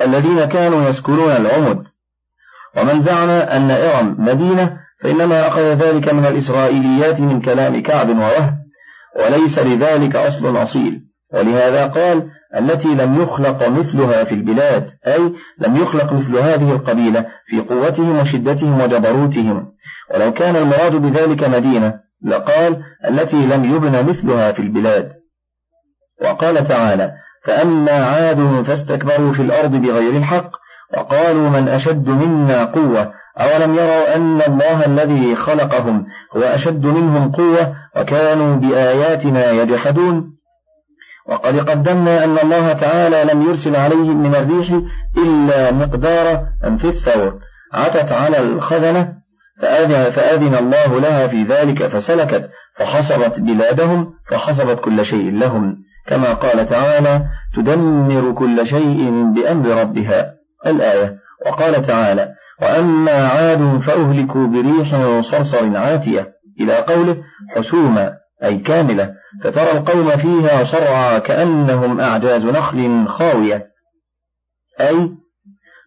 الذين 0.00 0.44
كانوا 0.44 0.88
يسكنون 0.88 1.30
العمد 1.30 1.84
ومن 2.76 3.02
زعم 3.02 3.28
أن 3.28 3.70
إرم 3.70 4.16
مدينة 4.18 4.76
فإنما 5.02 5.48
أخذ 5.48 5.62
ذلك 5.62 6.14
من 6.14 6.26
الإسرائيليات 6.26 7.20
من 7.20 7.40
كلام 7.40 7.82
كعب 7.82 8.08
ووهب 8.08 8.54
وليس 9.16 9.58
لذلك 9.58 10.16
أصل 10.16 10.62
أصيل. 10.62 11.00
ولهذا 11.34 11.86
قال 11.86 12.30
التي 12.56 12.88
لم 12.88 13.22
يخلق 13.22 13.68
مثلها 13.68 14.24
في 14.24 14.34
البلاد 14.34 14.90
أي 15.06 15.32
لم 15.58 15.76
يخلق 15.76 16.12
مثل 16.12 16.38
هذه 16.38 16.72
القبيلة 16.72 17.26
في 17.46 17.60
قوتهم 17.60 18.18
وشدتهم 18.18 18.80
وجبروتهم. 18.80 19.72
ولو 20.14 20.32
كان 20.32 20.56
المراد 20.56 20.92
بذلك 20.92 21.44
مدينة 21.44 21.94
لقال 22.24 22.82
التي 23.08 23.46
لم 23.46 23.74
يبن 23.74 24.06
مثلها 24.06 24.52
في 24.52 24.62
البلاد. 24.62 25.12
وقال 26.22 26.68
تعالى 26.68 27.12
فأما 27.44 27.92
عاد 27.92 28.64
فاستكبروا 28.66 29.32
في 29.32 29.42
الأرض 29.42 29.70
بغير 29.70 30.16
الحق 30.16 30.50
وقالوا 30.96 31.48
من 31.48 31.68
أشد 31.68 32.08
منا 32.08 32.64
قوة؟ 32.64 33.12
أولم 33.38 33.74
يروا 33.74 34.16
أن 34.16 34.42
الله 34.42 34.86
الذي 34.86 35.36
خلقهم 35.36 36.06
هو 36.36 36.42
أشد 36.42 36.86
منهم 36.86 37.32
قوة 37.32 37.74
وكانوا 37.96 38.56
بآياتنا 38.56 39.50
يجحدون؟ 39.50 40.30
وقد 41.28 41.70
قدمنا 41.70 42.24
أن 42.24 42.38
الله 42.38 42.72
تعالى 42.72 43.32
لم 43.32 43.42
يرسل 43.42 43.76
عليهم 43.76 44.22
من 44.22 44.34
الريح 44.34 44.80
إلا 45.18 45.72
مقدار 45.72 46.42
أنف 46.64 46.84
الثور 46.84 47.38
عتت 47.72 48.12
على 48.12 48.40
الخزنة 48.40 49.12
فأذن, 49.62 50.10
فأذن 50.10 50.54
الله 50.54 51.00
لها 51.00 51.26
في 51.26 51.42
ذلك 51.42 51.86
فسلكت 51.86 52.50
فحصبت 52.76 53.40
بلادهم 53.40 54.12
فحصبت 54.30 54.80
كل 54.80 55.04
شيء 55.04 55.30
لهم. 55.30 55.76
كما 56.10 56.34
قال 56.34 56.68
تعالى 56.68 57.22
تدمر 57.56 58.32
كل 58.32 58.66
شيء 58.66 59.10
بأمر 59.34 59.68
ربها. 59.68 60.34
الآية. 60.66 61.16
وقال 61.46 61.86
تعالى 61.86 62.28
وأما 62.62 63.28
عاد 63.28 63.80
فأهلكوا 63.86 64.46
بريح 64.46 65.20
صرصر 65.20 65.76
عاتية. 65.76 66.28
إلى 66.60 66.74
قوله 66.74 67.16
حسوما 67.56 68.12
أي 68.44 68.58
كاملة. 68.58 69.10
فترى 69.44 69.72
القوم 69.72 70.16
فيها 70.16 70.64
صرعى 70.64 71.20
كأنهم 71.20 72.00
أعجاز 72.00 72.42
نخل 72.44 73.08
خاوية. 73.08 73.66
أي 74.80 75.10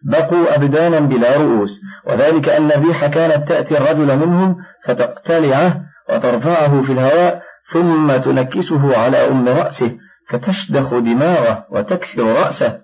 بقوا 0.04 0.56
أبدانا 0.56 1.00
بلا 1.00 1.36
رؤوس. 1.36 1.80
وذلك 2.06 2.48
أن 2.48 2.72
الريح 2.72 3.06
كانت 3.06 3.48
تأتي 3.48 3.78
الرجل 3.78 4.18
منهم 4.18 4.56
فتقتلعه 4.86 5.80
وترفعه 6.10 6.82
في 6.82 6.92
الهواء 6.92 7.42
ثم 7.72 8.16
تنكسه 8.16 8.98
على 8.98 9.16
أم 9.16 9.48
رأسه. 9.48 10.03
فتشدخ 10.30 10.94
دماغه 10.94 11.66
وتكسر 11.70 12.24
رأسه 12.24 12.78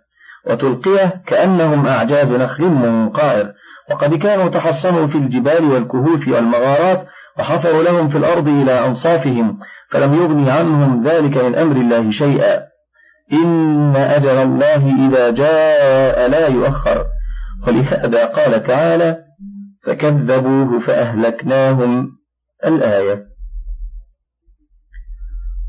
وتلقيه 0.47 1.23
كأنهم 1.27 1.87
أعجاز 1.87 2.29
نخل 2.29 2.65
منقائر 2.65 3.53
وقد 3.91 4.15
كانوا 4.15 4.49
تحصنوا 4.49 5.07
في 5.07 5.19
الجبال 5.19 5.65
والكهوف 5.65 6.29
والمغارات 6.29 7.07
وحفروا 7.39 7.83
لهم 7.83 8.09
في 8.09 8.19
الأرض 8.19 8.49
إلى 8.49 8.87
أنصافهم 8.87 9.59
فلم 9.91 10.15
يغني 10.15 10.51
عنهم 10.51 11.05
ذلك 11.05 11.37
من 11.37 11.55
أمر 11.55 11.77
الله 11.77 12.11
شيئا. 12.11 12.61
إن 13.33 13.97
أجل 13.97 14.29
الله 14.29 15.09
إذا 15.09 15.31
جاء 15.31 16.29
لا 16.29 16.49
يؤخر. 16.49 17.05
ولهذا 17.67 18.27
قال 18.27 18.63
تعالى 18.63 19.19
فكذبوه 19.87 20.81
فأهلكناهم 20.81 22.09
الآية. 22.67 23.30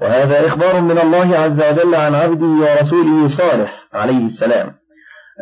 وهذا 0.00 0.46
إخبار 0.46 0.80
من 0.80 0.98
الله 0.98 1.38
عز 1.38 1.62
وجل 1.62 1.94
عن 1.94 2.14
عبده 2.14 2.46
ورسوله 2.46 3.28
صالح 3.28 3.88
عليه 3.92 4.26
السلام 4.26 4.74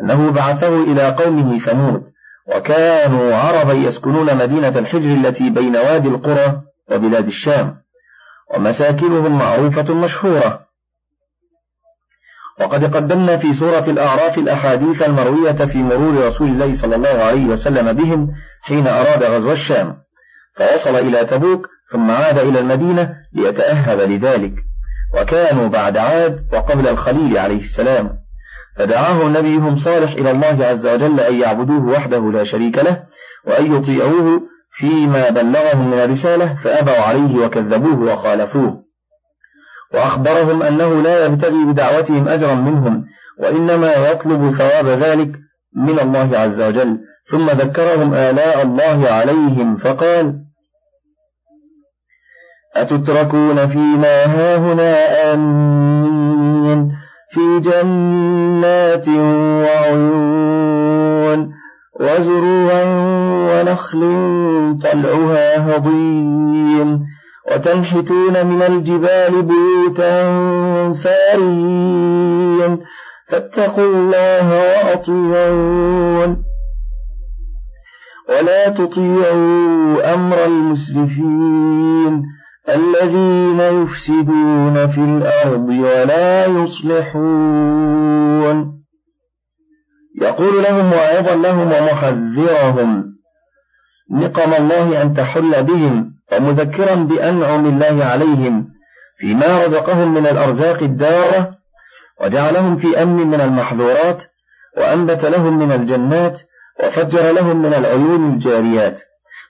أنه 0.03 0.31
بعثه 0.31 0.83
إلى 0.83 1.11
قومه 1.11 1.59
ثمود 1.59 2.01
وكانوا 2.55 3.35
عربا 3.35 3.73
يسكنون 3.73 4.37
مدينة 4.37 4.79
الحجر 4.79 5.13
التي 5.13 5.49
بين 5.49 5.75
وادي 5.75 6.07
القرى 6.07 6.61
وبلاد 6.91 7.25
الشام 7.25 7.75
ومساكنهم 8.55 9.37
معروفة 9.37 9.93
مشهورة. 9.93 10.59
وقد 12.59 12.95
قدمنا 12.95 13.37
في 13.37 13.53
سورة 13.53 13.85
الأعراف 13.89 14.37
الأحاديث 14.37 15.01
المروية 15.01 15.65
في 15.65 15.77
مرور 15.77 16.27
رسول 16.27 16.47
الله 16.47 16.81
صلى 16.81 16.95
الله 16.95 17.23
عليه 17.23 17.45
وسلم 17.45 17.93
بهم 17.93 18.27
حين 18.61 18.87
أراد 18.87 19.23
غزو 19.23 19.51
الشام 19.51 19.95
فوصل 20.55 20.95
إلى 20.95 21.25
تبوك 21.25 21.67
ثم 21.91 22.11
عاد 22.11 22.37
إلى 22.37 22.59
المدينة 22.59 23.13
ليتأهب 23.33 23.99
لذلك 23.99 24.53
وكانوا 25.21 25.67
بعد 25.67 25.97
عاد 25.97 26.39
وقبل 26.53 26.87
الخليل 26.87 27.37
عليه 27.37 27.59
السلام. 27.59 28.09
فدعاه 28.77 29.23
نبيهم 29.23 29.77
صالح 29.77 30.11
إلى 30.11 30.31
الله 30.31 30.65
عز 30.65 30.87
وجل 30.87 31.19
أن 31.19 31.41
يعبدوه 31.41 31.85
وحده 31.85 32.31
لا 32.31 32.43
شريك 32.43 32.77
له 32.77 33.03
وأن 33.47 33.75
يطيعوه 33.75 34.41
فيما 34.71 35.29
بلغهم 35.29 35.91
من 35.91 35.99
الرسالة 35.99 36.55
فأبوا 36.63 37.01
عليه 37.01 37.45
وكذبوه 37.45 38.13
وخالفوه. 38.13 38.83
وأخبرهم 39.93 40.63
أنه 40.63 41.01
لا 41.01 41.25
يبتغي 41.25 41.65
بدعوتهم 41.65 42.27
أجرا 42.27 42.55
منهم 42.55 43.05
وإنما 43.39 43.93
يطلب 43.93 44.51
ثواب 44.51 44.85
ذلك 44.85 45.31
من 45.75 45.99
الله 45.99 46.37
عز 46.37 46.61
وجل. 46.61 46.97
ثم 47.31 47.49
ذكرهم 47.49 48.13
آلاء 48.13 48.61
الله 48.61 49.09
عليهم 49.09 49.77
فقال 49.77 50.48
أتتركون 52.75 53.67
فيما 53.67 54.25
هاهنا 54.25 55.33
آمين 55.33 56.91
في 57.31 57.59
جنات 57.59 59.07
وعيون 59.65 61.51
وزروع 61.99 62.83
ونخل 63.49 64.01
طلعها 64.83 65.75
هضيم 65.77 66.89
وتنحتون 67.51 68.45
من 68.45 68.61
الجبال 68.61 69.41
بيوتا 69.41 70.23
فارين 70.93 72.79
فاتقوا 73.29 73.83
الله 73.85 74.47
وأطيعون 74.53 76.43
ولا 78.29 78.69
تطيعوا 78.69 80.13
أمر 80.13 80.45
المسرفين 80.45 82.23
الذين 82.75 83.59
يفسدون 83.59 84.87
في 84.87 85.01
الأرض 85.01 85.69
ولا 85.69 86.45
يصلحون. 86.45 87.99
يقول 90.21 90.63
لهم 90.63 90.91
واعظا 90.91 91.35
لهم 91.35 91.67
ومحذرهم. 91.67 93.09
نقم 94.11 94.53
الله 94.53 95.01
أن 95.01 95.13
تحل 95.13 95.63
بهم 95.63 96.13
ومذكرا 96.31 96.95
بأنعم 96.95 97.65
الله 97.65 98.05
عليهم 98.05 98.67
فيما 99.19 99.65
رزقهم 99.65 100.13
من 100.13 100.27
الأرزاق 100.27 100.83
الدارة 100.83 101.55
وجعلهم 102.21 102.77
في 102.77 103.03
أمن 103.03 103.27
من 103.27 103.41
المحظورات 103.41 104.23
وأنبت 104.77 105.25
لهم 105.25 105.59
من 105.59 105.71
الجنات 105.71 106.41
وفجر 106.83 107.31
لهم 107.31 107.61
من 107.61 107.73
العيون 107.73 108.33
الجاريات 108.33 109.01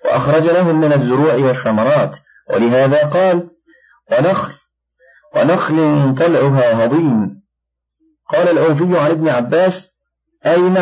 وأخرج 0.05 0.43
لهم 0.43 0.79
من 0.79 0.93
الزروع 0.93 1.33
والثمرات 1.33 2.17
ولهذا 2.49 3.05
قال 3.05 3.49
ونخل 4.11 4.53
ونخل 5.35 6.15
طلعها 6.19 6.85
هضيم. 6.85 7.41
قال 8.33 8.49
الأوفي 8.49 8.99
عن 8.99 9.11
ابن 9.11 9.29
عباس 9.29 9.73
أين؟ 10.45 10.77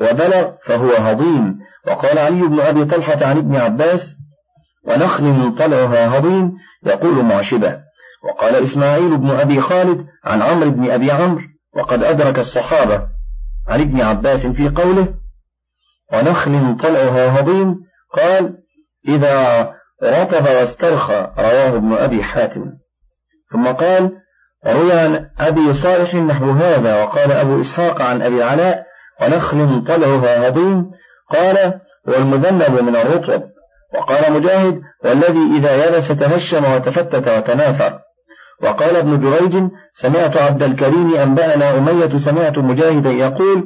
وبلغ 0.00 0.52
فهو 0.66 0.92
هضيم. 0.92 1.58
وقال 1.86 2.18
علي 2.18 2.42
بن 2.42 2.60
أبي 2.60 2.84
طلحة 2.84 3.26
عن 3.26 3.38
ابن 3.38 3.56
عباس 3.56 4.00
ونخل 4.86 5.56
طلعها 5.58 6.18
هضيم. 6.18 6.52
يقول 6.86 7.24
معشبة. 7.24 7.80
وقال 8.24 8.54
إسماعيل 8.54 9.16
بن 9.16 9.30
أبي 9.30 9.60
خالد 9.60 10.06
عن 10.24 10.42
عمرو 10.42 10.70
بن 10.70 10.90
أبي 10.90 11.10
عمرو 11.10 11.42
وقد 11.76 12.02
أدرك 12.02 12.38
الصحابة. 12.38 13.06
عن 13.68 13.80
ابن 13.80 14.00
عباس 14.00 14.46
في 14.46 14.68
قوله 14.68 15.14
ونخل 16.12 16.76
طلعها 16.82 17.40
هضيم. 17.40 17.76
قال 18.16 18.54
إذا 19.08 19.77
رطب 20.02 20.44
واسترخى 20.44 21.30
رواه 21.38 21.68
ابن 21.68 21.92
أبي 21.92 22.22
حاتم. 22.22 22.64
ثم 23.52 23.66
قال 23.66 24.10
روي 24.66 24.92
عن 24.92 25.30
أبي 25.38 25.72
صالح 25.72 26.14
نحو 26.14 26.50
هذا 26.50 27.02
وقال 27.02 27.32
أبو 27.32 27.60
إسحاق 27.60 28.02
عن 28.02 28.22
أبي 28.22 28.42
علاء 28.42 28.84
ونخل 29.22 29.84
طلعها 29.86 30.48
هضيم 30.48 30.90
قال 31.34 31.80
والمذنب 32.06 32.82
من 32.82 32.96
الرطب 32.96 33.42
وقال 33.94 34.32
مجاهد 34.32 34.80
والذي 35.04 35.58
إذا 35.58 35.86
يبس 35.86 36.08
تهشم 36.08 36.72
وتفتت 36.72 37.28
وتنافر 37.28 37.98
وقال 38.62 38.96
ابن 38.96 39.20
جريج 39.20 39.70
سمعت 39.92 40.36
عبد 40.36 40.62
الكريم 40.62 41.14
أنبأنا 41.14 41.78
أمية 41.78 42.18
سمعت 42.18 42.58
مجاهدا 42.58 43.10
يقول 43.10 43.64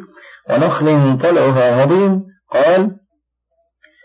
ونخل 0.51 1.18
طلعها 1.23 1.85
هضيم 1.85 2.23
قال 2.53 2.90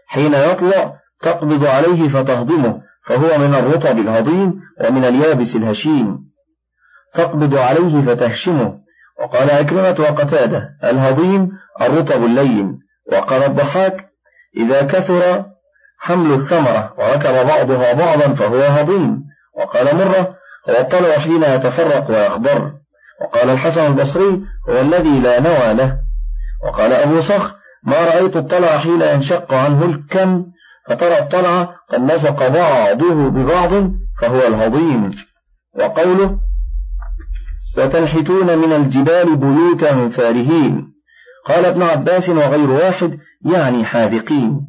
حين 0.08 0.34
يطلع 0.34 0.94
تقبض 1.22 1.66
عليه 1.66 2.10
فتهضمه 2.10 2.82
فهو 3.08 3.38
من 3.38 3.56
الرطب 3.56 3.98
الهضيم 3.98 4.62
ومن 4.86 5.06
اليابس 5.06 5.56
الهشيم. 5.56 6.18
تقبض 7.14 7.56
عليه 7.56 8.06
فتهشمه. 8.06 8.78
وقال 9.22 9.52
عكرمة 9.52 9.96
وقتادة 10.00 10.70
الهضيم 10.84 11.52
الرطب 11.82 12.24
اللين. 12.24 12.80
وقال 13.12 13.44
الضحاك 13.44 14.06
إذا 14.58 14.82
كثر 14.82 15.46
حمل 16.00 16.34
الثمرة 16.34 16.94
وركب 16.98 17.48
بعضها 17.48 17.94
بعضا 17.94 18.34
فهو 18.34 18.62
هضيم. 18.62 19.24
وقال 19.58 19.96
مرة 19.96 20.36
هو 20.70 20.80
الطلع 20.80 21.20
حين 21.20 21.44
يتفرق 21.44 22.10
ويخضر 22.10 22.72
وقال 23.22 23.50
الحسن 23.50 23.86
البصري 23.86 24.42
هو 24.70 24.82
الذي 24.82 25.20
لا 25.20 25.40
نوى 25.40 25.74
له. 25.74 25.98
وقال 26.64 26.94
أبو 26.94 27.22
صخر 27.22 27.58
ما 27.84 28.06
رأيت 28.06 28.36
الطلع 28.36 28.78
حين 28.78 29.02
ينشق 29.02 29.54
عنه 29.54 29.86
الكم 29.86 30.46
فترى 30.90 31.20
الطلع 31.20 31.64
قد 31.64 32.02
نسق 32.02 32.48
بعضه 32.48 33.30
ببعض 33.30 33.92
فهو 34.22 34.48
الهضيم. 34.48 35.12
وقوله 35.76 36.40
وتنحتون 37.78 38.58
من 38.58 38.74
الجبال 38.74 39.36
بيوتا 39.36 40.10
فارهين 40.10 40.94
قال 41.48 41.66
ابن 41.66 41.82
عباس 41.82 42.30
وغير 42.30 42.70
واحد 42.70 43.18
يعني 43.46 43.86
حاذقين. 43.86 44.68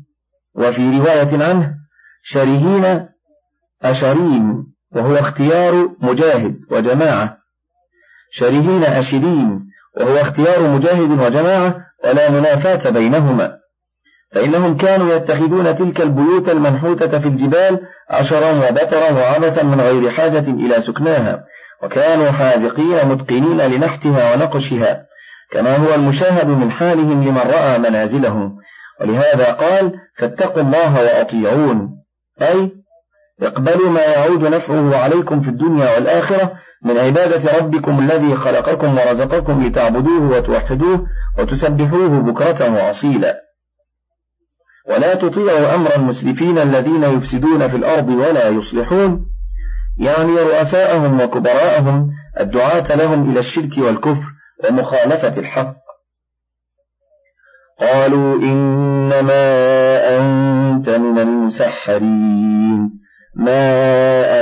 وفي 0.55 0.99
رواية 0.99 1.45
عنه 1.45 1.75
شرهين 2.23 3.09
أشرين 3.83 4.67
وهو 4.95 5.15
اختيار 5.15 5.89
مجاهد 6.01 6.57
وجماعة. 6.71 7.37
شرهين 8.31 8.85
أشرين 8.85 9.61
وهو 9.97 10.17
اختيار 10.17 10.69
مجاهد 10.69 11.11
وجماعة 11.11 11.77
ولا 12.05 12.31
منافاة 12.31 12.91
بينهما. 12.91 13.58
فإنهم 14.35 14.77
كانوا 14.77 15.15
يتخذون 15.15 15.77
تلك 15.77 16.01
البيوت 16.01 16.49
المنحوتة 16.49 17.19
في 17.19 17.29
الجبال 17.29 17.81
عشرا 18.11 18.53
وبترا 18.53 19.11
وعبثا 19.13 19.63
من 19.63 19.81
غير 19.81 20.11
حاجة 20.11 20.39
إلى 20.49 20.81
سكناها 20.81 21.45
وكانوا 21.83 22.31
حاذقين 22.31 23.09
متقنين 23.09 23.61
لنحتها 23.61 24.35
ونقشها 24.35 25.09
كما 25.53 25.77
هو 25.77 25.95
المشاهد 25.95 26.49
من 26.49 26.71
حالهم 26.71 27.25
لمن 27.25 27.39
رأى 27.39 27.79
منازلهم. 27.79 28.57
ولهذا 29.01 29.53
قال 29.53 29.93
فاتقوا 30.19 30.63
الله 30.63 31.03
وأطيعون. 31.03 31.91
أي 32.43 32.71
اقبلوا 33.43 33.91
ما 33.91 34.01
يعود 34.01 34.45
نفعه 34.45 34.97
عليكم 34.97 35.41
في 35.43 35.49
الدنيا 35.49 35.95
والآخرة 35.95 36.53
من 36.85 36.99
عبادة 36.99 37.59
ربكم 37.59 37.99
الذي 37.99 38.37
خلقكم 38.37 38.99
ورزقكم 38.99 39.67
لتعبدوه 39.67 40.31
وتوحدوه 40.31 41.07
وتسبحوه 41.39 42.09
بكرة 42.09 42.75
وأصيلا. 42.75 43.48
ولا 44.89 45.15
تطيعوا 45.15 45.75
أمر 45.75 45.97
المسرفين 45.97 46.59
الذين 46.59 47.03
يفسدون 47.03 47.69
في 47.69 47.77
الأرض 47.77 48.09
ولا 48.09 48.49
يصلحون. 48.49 49.27
يعني 49.99 50.33
رؤساءهم 50.33 51.21
وكبراءهم 51.21 52.11
الدعاة 52.41 52.97
لهم 52.97 53.31
إلى 53.31 53.41
الشرك 53.41 53.79
والكفر 53.79 54.25
ومخالفة 54.65 55.39
الحق. 55.39 55.75
قالوا 57.81 58.35
إنما 58.43 59.43
أنت 60.19 60.89
من 60.89 61.19
المسحرين. 61.19 62.91
ما 63.37 63.71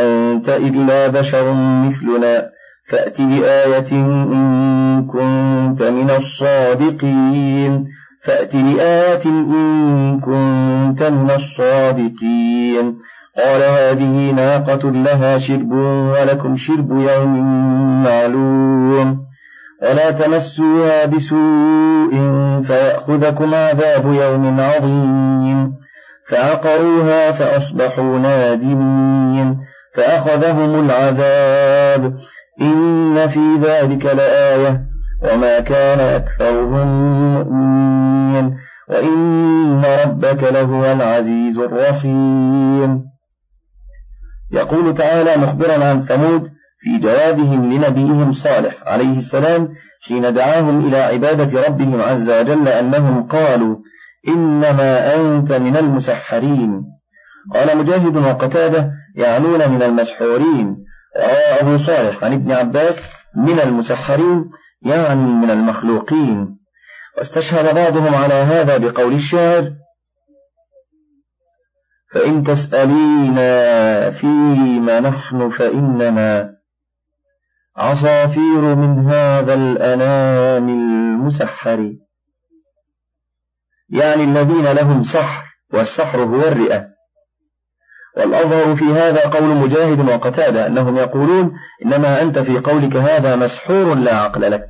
أنت 0.03 0.49
إلا 0.49 1.09
بشر 1.09 1.53
مثلنا. 1.53 2.51
فأت 2.91 3.21
بآية 3.21 3.93
إن 3.93 5.07
كنت 5.07 5.83
من 5.83 6.11
الصادقين. 6.11 7.87
فأت 8.27 8.57
بآية 8.57 9.25
إن 9.27 10.21
كنت 10.21 11.03
من 11.03 11.31
الصادقين. 11.31 12.99
قال 13.39 13.63
هذه 13.63 14.31
ناقة 14.31 14.91
لها 14.91 15.39
شرب 15.39 15.73
ولكم 16.13 16.57
شرب 16.57 16.91
يوم 16.91 17.43
معلوم. 18.05 19.27
ولا 19.83 20.11
تمسوها 20.11 21.07
بسوء 21.07 22.11
فيأخذكم 22.67 23.55
عذاب 23.55 24.07
يوم 24.07 24.61
عظيم. 24.61 25.73
فعقروها 26.31 27.33
فأصبحوا 27.33 28.19
نادمين. 28.19 29.59
فأخذهم 29.97 30.85
العذاب. 30.85 32.13
إن 32.61 33.29
في 33.29 33.57
ذلك 33.63 34.07
لآية. 34.07 34.86
وما 35.23 35.61
كان 35.61 36.01
أكثرهم 36.01 36.89
مؤمنين 37.35 38.57
وإن 38.89 39.85
ربك 39.85 40.43
لهو 40.43 40.85
العزيز 40.85 41.59
الرحيم. 41.59 43.05
يقول 44.53 44.95
تعالى 44.95 45.37
مخبرا 45.37 45.85
عن 45.85 46.03
ثمود 46.03 46.43
في 46.81 46.99
جوابهم 46.99 47.73
لنبيهم 47.73 48.33
صالح 48.33 48.83
عليه 48.87 49.19
السلام 49.19 49.69
حين 50.09 50.35
دعاهم 50.35 50.87
إلى 50.87 50.99
عبادة 50.99 51.67
ربهم 51.69 52.01
عز 52.01 52.31
وجل 52.31 52.69
أنهم 52.69 53.29
قالوا 53.29 53.77
إنما 54.29 55.17
أنت 55.17 55.53
من 55.53 55.77
المسحرين. 55.77 56.83
قال 57.55 57.79
مجاهد 57.79 58.17
وقتادة 58.17 58.91
يعنون 59.17 59.71
من 59.71 59.83
المسحورين. 59.83 60.77
روى 61.17 61.61
أبو 61.61 61.79
صالح 61.79 62.25
عن 62.25 62.33
ابن 62.33 62.53
عباس 62.53 62.97
من 63.37 63.61
المسحرين 63.61 64.45
يعني 64.87 65.21
من 65.21 65.51
المخلوقين. 65.51 66.59
واستشهد 67.19 67.75
بعضهم 67.75 68.15
على 68.15 68.35
هذا 68.35 68.77
بقول 68.77 69.15
الشاعر 69.15 69.73
فإن 72.15 72.45
تسألينا 72.45 74.11
فيما 74.11 75.01
نحن 75.01 75.51
فإننا 75.51 76.57
عصافير 77.77 78.75
من 78.75 79.11
هذا 79.11 79.55
الأنام 79.55 80.69
المسحر. 80.69 81.93
يعني 83.89 84.25
الذين 84.25 84.73
لهم 84.73 85.03
سحر 85.03 85.45
والسحر 85.73 86.19
هو 86.23 86.41
الرئة. 86.41 86.96
والأظهر 88.17 88.77
في 88.77 88.85
هذا 88.85 89.21
قول 89.21 89.57
مجاهد 89.57 90.09
وقتادة 90.09 90.67
أنهم 90.67 90.97
يقولون 90.97 91.53
إنما 91.85 92.23
أنت 92.23 92.39
في 92.39 92.59
قولك 92.59 92.97
هذا 92.97 93.37
مسحور 93.37 93.95
لا 93.95 94.15
عقل 94.15 94.51
لك. 94.51 94.67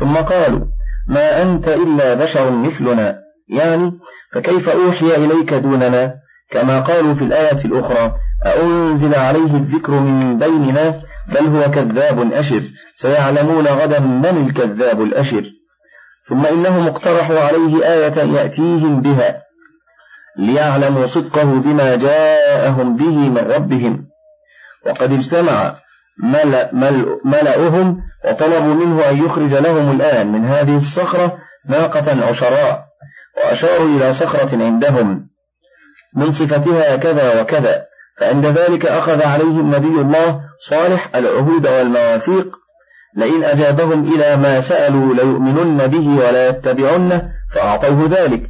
ثم 0.00 0.16
قالوا 0.16 0.66
ما 1.08 1.42
أنت 1.42 1.68
إلا 1.68 2.14
بشر 2.14 2.50
مثلنا. 2.50 3.18
يعني 3.48 3.92
فكيف 4.34 4.68
أوحي 4.68 5.16
إليك 5.16 5.54
دوننا؟ 5.54 6.14
كما 6.50 6.80
قالوا 6.80 7.14
في 7.14 7.24
الآية 7.24 7.64
الأخرى 7.64 8.12
أأنزل 8.46 9.14
عليه 9.14 9.56
الذكر 9.56 9.92
من 9.92 10.38
بيننا؟ 10.38 11.02
بل 11.28 11.46
هو 11.46 11.70
كذاب 11.70 12.32
أشر. 12.32 12.62
سيعلمون 12.94 13.66
غدا 13.66 14.00
من 14.00 14.46
الكذاب 14.46 15.02
الأشر. 15.02 15.44
ثم 16.28 16.46
إنهم 16.46 16.86
اقترحوا 16.86 17.40
عليه 17.40 17.84
آية 17.84 18.32
يأتيهم 18.32 19.00
بها. 19.00 19.42
ليعلموا 20.38 21.06
صدقه 21.06 21.44
بما 21.44 21.96
جاءهم 21.96 22.96
به 22.96 23.28
من 23.28 23.38
ربهم. 23.38 24.06
وقد 24.86 25.12
اجتمع 25.12 25.74
ملأ 26.22 26.70
ملأ 26.72 27.20
ملأهم 27.24 28.00
وطلبوا 28.24 28.74
منه 28.74 29.10
أن 29.10 29.24
يخرج 29.24 29.54
لهم 29.54 29.90
الآن 29.96 30.32
من 30.32 30.44
هذه 30.44 30.76
الصخرة 30.76 31.38
ناقة 31.68 32.26
عشراء 32.26 32.84
وأشاروا 33.36 33.86
إلى 33.86 34.14
صخرة 34.14 34.64
عندهم. 34.64 35.26
من 36.16 36.32
صفتها 36.32 36.96
كذا 36.96 37.40
وكذا 37.42 37.84
فعند 38.20 38.46
ذلك 38.46 38.86
أخذ 38.86 39.22
عليهم 39.22 39.74
نبي 39.74 40.00
الله 40.00 40.40
صالح 40.68 41.16
العهود 41.16 41.66
والمواثيق. 41.66 42.46
لئن 43.16 43.44
أجابهم 43.44 44.14
إلى 44.14 44.36
ما 44.36 44.60
سألوا 44.60 45.14
ليؤمنن 45.14 45.86
به 45.86 46.08
ولا 46.08 46.48
يتبعنه 46.48 47.22
فأعطوه 47.54 48.08
ذلك. 48.10 48.42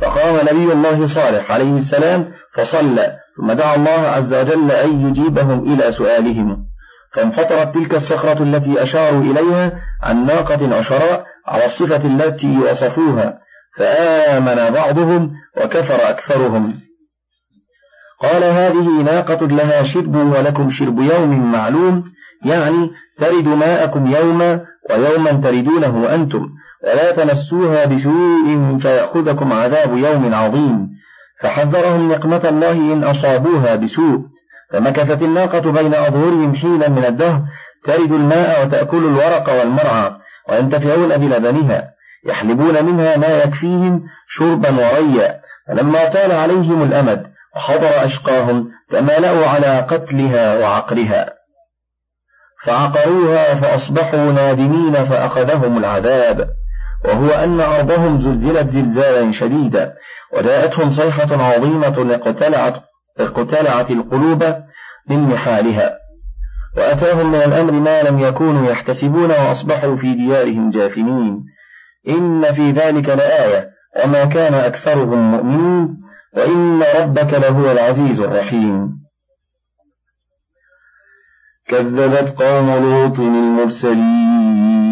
فقام 0.00 0.36
نبي 0.36 0.72
الله 0.72 1.06
صالح 1.06 1.52
عليه 1.52 1.78
السلام 1.78 2.32
فصلى 2.54 3.12
ثم 3.36 3.52
دعا 3.52 3.76
الله 3.76 3.90
عز 3.90 4.34
وجل 4.34 4.70
أن 4.70 5.06
يجيبهم 5.06 5.72
إلى 5.72 5.92
سؤالهم. 5.92 6.64
فانفطرت 7.14 7.74
تلك 7.74 7.94
الصخرة 7.94 8.42
التي 8.42 8.82
أشاروا 8.82 9.22
إليها 9.22 9.72
عن 10.02 10.26
ناقة 10.26 10.74
عشراء 10.76 11.24
على 11.46 11.64
الصفة 11.64 12.06
التي 12.06 12.58
وصفوها 12.58 13.38
فآمن 13.78 14.74
بعضهم 14.74 15.30
وكفر 15.56 16.10
أكثرهم. 16.10 16.80
قال 18.22 18.44
هذه 18.44 19.02
ناقة 19.02 19.46
لها 19.46 19.82
شرب 19.82 20.14
ولكم 20.14 20.70
شرب 20.70 21.00
يوم 21.00 21.52
معلوم 21.52 22.04
يعني 22.44 22.90
ترد 23.18 23.48
ماءكم 23.48 24.06
يوما 24.06 24.60
ويوما 24.90 25.32
تردونه 25.32 26.14
أنتم. 26.14 26.48
ولا 26.84 27.12
تمسوها 27.12 27.84
بسوء 27.84 28.78
فيأخذكم 28.82 29.52
عذاب 29.52 29.96
يوم 29.96 30.34
عظيم. 30.34 30.88
فحذرهم 31.42 32.12
نقمة 32.12 32.48
الله 32.48 32.72
إن 32.72 33.04
أصابوها 33.04 33.76
بسوء. 33.76 34.20
فمكثت 34.72 35.22
الناقة 35.22 35.72
بين 35.72 35.94
أظهرهم 35.94 36.54
حينا 36.54 36.88
من 36.88 37.04
الدهر 37.04 37.42
ترد 37.86 38.12
الماء 38.12 38.66
وتأكل 38.66 38.96
الورق 38.96 39.48
والمرعى 39.58 40.12
وينتفعون 40.48 41.16
بلبنها 41.16 41.92
يحلبون 42.26 42.84
منها 42.84 43.16
ما 43.16 43.42
يكفيهم 43.42 44.02
شربا 44.28 44.70
وريا. 44.70 45.40
فلما 45.68 46.08
طال 46.08 46.32
عليهم 46.32 46.82
الأمد 46.82 47.26
وحضر 47.56 48.04
أشقاهم 48.04 48.68
تمالأوا 48.90 49.46
على 49.46 49.78
قتلها 49.80 50.58
وعقرها. 50.58 51.32
فعقروها 52.64 53.54
فأصبحوا 53.54 54.32
نادمين 54.32 54.94
فأخذهم 54.94 55.78
العذاب. 55.78 56.48
وهو 57.04 57.30
أن 57.30 57.60
أرضهم 57.60 58.22
زلزلت 58.22 58.68
زلزالا 58.68 59.32
شديدا 59.32 59.94
وجاءتهم 60.36 60.90
صيحة 60.90 61.42
عظيمة 61.42 62.14
اقتلعت, 62.14 62.74
اقتلعت 63.18 63.90
القلوب 63.90 64.54
من 65.08 65.18
محالها. 65.18 66.02
وأتاهم 66.76 67.30
من 67.30 67.34
الأمر 67.34 67.72
ما 67.72 68.02
لم 68.02 68.18
يكونوا 68.18 68.70
يحتسبون 68.70 69.30
وأصبحوا 69.30 69.96
في 69.96 70.14
ديارهم 70.14 70.70
جاثمين 70.70 71.44
إن 72.08 72.52
في 72.52 72.70
ذلك 72.70 73.08
لآية 73.08 73.68
وما 74.04 74.24
كان 74.24 74.54
أكثرهم 74.54 75.30
مؤمنين 75.30 75.96
وإن 76.36 76.82
ربك 76.82 77.34
لهو 77.34 77.70
العزيز 77.70 78.20
الرحيم. 78.20 79.02
كذبت 81.68 82.42
قوم 82.42 82.70
لوط 82.70 83.18
المرسلين. 83.18 84.91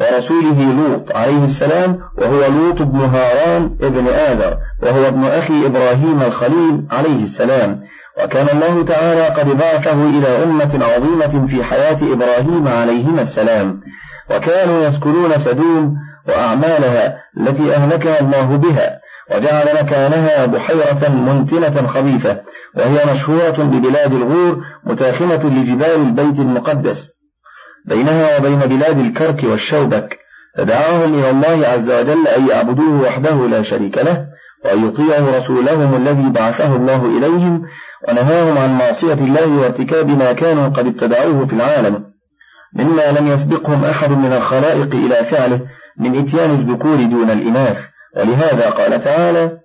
ورسوله 0.00 0.72
لوط 0.72 1.16
عليه 1.16 1.44
السلام 1.44 1.98
وهو 2.18 2.40
لوط 2.46 2.82
بن 2.82 3.00
هاران 3.00 3.76
ابن 3.82 4.06
آذر 4.06 4.56
وهو 4.82 5.08
ابن 5.08 5.24
أخي 5.24 5.66
إبراهيم 5.66 6.22
الخليل 6.22 6.86
عليه 6.90 7.22
السلام. 7.22 7.80
وكان 8.24 8.48
الله 8.56 8.84
تعالى 8.84 9.26
قد 9.26 9.58
بعثه 9.58 10.08
إلى 10.08 10.44
أمة 10.44 10.84
عظيمة 10.84 11.46
في 11.46 11.64
حياة 11.64 11.98
إبراهيم 12.12 12.68
عليهما 12.68 13.22
السلام. 13.22 13.80
وكانوا 14.30 14.82
يسكنون 14.82 15.38
سدوم 15.38 15.94
وأعمالها 16.28 17.16
التي 17.40 17.74
أهلكها 17.74 18.20
الله 18.20 18.56
بها 18.56 18.98
وجعل 19.30 19.84
مكانها 19.84 20.46
بحيرة 20.46 21.08
منتنة 21.08 21.86
خبيثة 21.86 22.40
وهي 22.76 23.14
مشهورة 23.14 23.64
ببلاد 23.64 24.12
الغور 24.12 24.58
متاخمة 24.84 25.44
لجبال 25.44 26.00
البيت 26.00 26.38
المقدس. 26.38 27.17
بينها 27.84 28.38
وبين 28.38 28.58
بلاد 28.58 28.98
الكرك 28.98 29.44
والشوبك 29.44 30.18
فدعاهم 30.56 31.14
إلى 31.14 31.30
الله 31.30 31.66
عز 31.68 31.90
وجل 31.90 32.28
أن 32.28 32.48
يعبدوه 32.48 33.00
وحده 33.02 33.46
لا 33.46 33.62
شريك 33.62 33.98
له 33.98 34.26
وأن 34.64 34.88
يطيعوا 34.88 35.36
رسولهم 35.36 35.94
الذي 35.94 36.30
بعثه 36.30 36.76
الله 36.76 37.06
إليهم 37.18 37.62
ونهاهم 38.08 38.58
عن 38.58 38.78
معصية 38.78 39.12
الله 39.12 39.48
وارتكاب 39.48 40.08
ما 40.08 40.32
كانوا 40.32 40.68
قد 40.68 40.86
ابتدعوه 40.86 41.46
في 41.46 41.52
العالم. 41.52 42.04
مما 42.74 43.10
لم 43.10 43.26
يسبقهم 43.26 43.84
أحد 43.84 44.10
من 44.10 44.32
الخلائق 44.32 44.94
إلى 44.94 45.24
فعله 45.24 45.60
من 45.98 46.18
إتيان 46.18 46.50
الذكور 46.50 46.96
دون 46.96 47.30
الإناث 47.30 47.78
ولهذا 48.16 48.70
قال 48.70 49.04
تعالى 49.04 49.58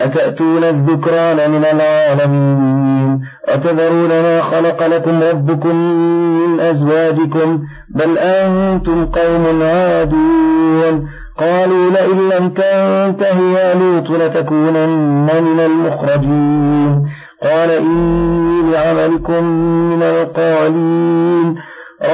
أتأتون 0.00 0.64
الذكران 0.64 1.50
من 1.50 1.64
العالمين؟ 1.64 2.75
أتذرون 3.44 4.08
ما 4.08 4.42
خلق 4.42 4.86
لكم 4.86 5.22
ربكم 5.22 5.76
من 6.38 6.60
أزواجكم 6.60 7.62
بل 7.94 8.18
أنتم 8.18 9.06
قوم 9.06 9.62
عادون. 9.62 11.08
قالوا 11.38 11.90
لئن 11.90 12.28
لم 12.28 12.48
تنته 12.48 13.58
يا 13.58 13.74
لوط 13.74 14.10
لتكونن 14.10 15.30
من 15.44 15.60
المخرجين. 15.60 17.06
قال 17.42 17.70
إني 17.70 18.72
لعملكم 18.72 19.44
من 19.90 20.02
القالين. 20.02 21.56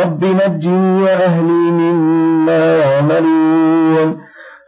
رب 0.02 0.24
نجني 0.24 1.02
وأهلي 1.02 1.70
مما 1.70 2.76
يعملون. 2.76 4.16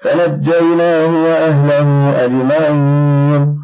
فنجيناه 0.03 1.25
وأهله 1.25 2.11
أجمعين. 2.25 3.64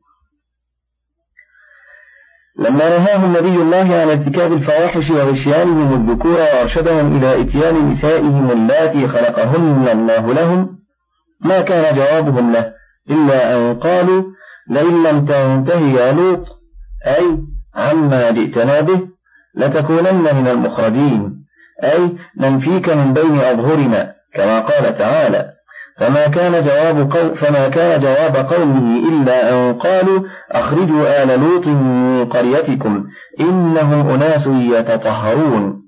لما 2.61 2.89
نهاهم 2.89 3.37
نبي 3.37 3.55
الله 3.55 3.95
عن 4.01 4.09
ارتكاب 4.09 4.53
الفواحش 4.53 5.11
وغشيانهم 5.11 5.93
الذكور 5.93 6.31
وأرشدهم 6.31 7.17
إلى 7.17 7.41
إتيان 7.41 7.89
نسائهم 7.89 8.51
اللاتي 8.51 9.07
خلقهن 9.07 9.87
الله 9.91 10.33
لهم 10.33 10.77
ما 11.41 11.61
كان 11.61 11.95
جوابهم 11.95 12.51
له 12.51 12.73
إلا 13.09 13.57
أن 13.57 13.79
قالوا 13.79 14.23
لئن 14.69 15.03
لم 15.03 15.25
تنتهي 15.25 15.93
يا 15.93 16.11
لوط 16.11 16.45
أي 17.07 17.37
عما 17.75 18.31
جئتنا 18.31 18.81
به 18.81 19.01
لتكونن 19.55 20.35
من 20.35 20.47
المخرجين 20.47 21.45
أي 21.83 22.17
ننفيك 22.37 22.89
من 22.89 23.13
بين 23.13 23.35
أظهرنا 23.35 24.13
كما 24.33 24.59
قال 24.59 24.97
تعالى. 24.97 25.51
فما 26.01 26.27
كان 26.27 26.63
جواب 26.63 27.11
قو 27.11 27.35
فما 27.35 27.69
كان 27.69 28.01
جواب 28.01 28.35
قومه 28.35 29.09
إلا 29.09 29.49
أن 29.49 29.73
قالوا 29.73 30.19
أخرجوا 30.51 31.23
آل 31.23 31.39
لوط 31.39 31.67
من 31.67 32.25
قريتكم 32.25 33.03
إنهم 33.39 34.09
أناس 34.09 34.47
يتطهرون. 34.47 35.81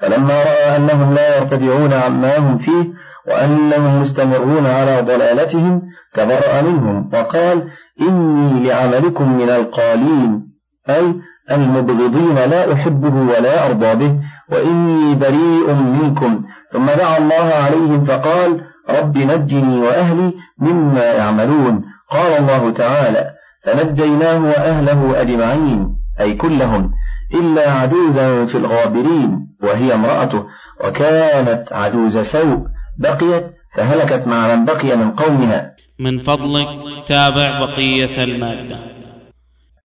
فلما 0.00 0.42
رأى 0.42 0.76
أنهم 0.76 1.14
لا 1.14 1.36
يرتدعون 1.36 1.92
عما 1.92 2.38
هم 2.38 2.58
فيه 2.58 2.84
وأنهم 3.28 4.00
مستمرون 4.00 4.66
على 4.66 5.02
ضلالتهم 5.02 5.82
تبرأ 6.14 6.62
منهم 6.62 7.10
وقال 7.12 7.64
إني 8.00 8.68
لعملكم 8.68 9.38
من 9.38 9.50
القالين 9.50 10.42
أي 10.90 11.14
المبغضين 11.50 12.34
لا 12.34 12.72
أحبه 12.72 13.14
ولا 13.14 13.66
أرضى 13.66 13.94
به 13.94 14.14
وإني 14.52 15.14
بريء 15.14 15.72
منكم. 16.02 16.42
ثم 16.72 16.86
دعا 16.86 17.18
الله 17.18 17.54
عليهم 17.64 18.04
فقال 18.04 18.60
رب 18.90 19.18
نجني 19.18 19.78
وأهلي 19.78 20.32
مما 20.58 21.04
يعملون. 21.04 21.84
قال 22.10 22.32
الله 22.32 22.70
تعالى 22.70 23.30
فنجيناه 23.64 24.44
وأهله 24.44 25.20
أجمعين 25.20 25.88
أي 26.20 26.34
كلهم 26.34 26.90
إلا 27.34 27.70
عجوزا 27.70 28.46
في 28.46 28.58
الغابرين 28.58 29.48
وهي 29.62 29.94
امرأته. 29.94 30.44
وكانت 30.84 31.72
عجوز 31.72 32.18
سوء 32.18 32.66
بقيت 32.98 33.46
فهلكت 33.76 34.26
مع 34.26 34.54
من 34.54 34.64
بقي 34.64 34.96
من 34.96 35.10
قومها. 35.10 35.72
من 36.00 36.18
فضلك 36.18 36.68
تابع 37.08 37.60
بقية 37.60 38.24
المادة. 38.24 38.95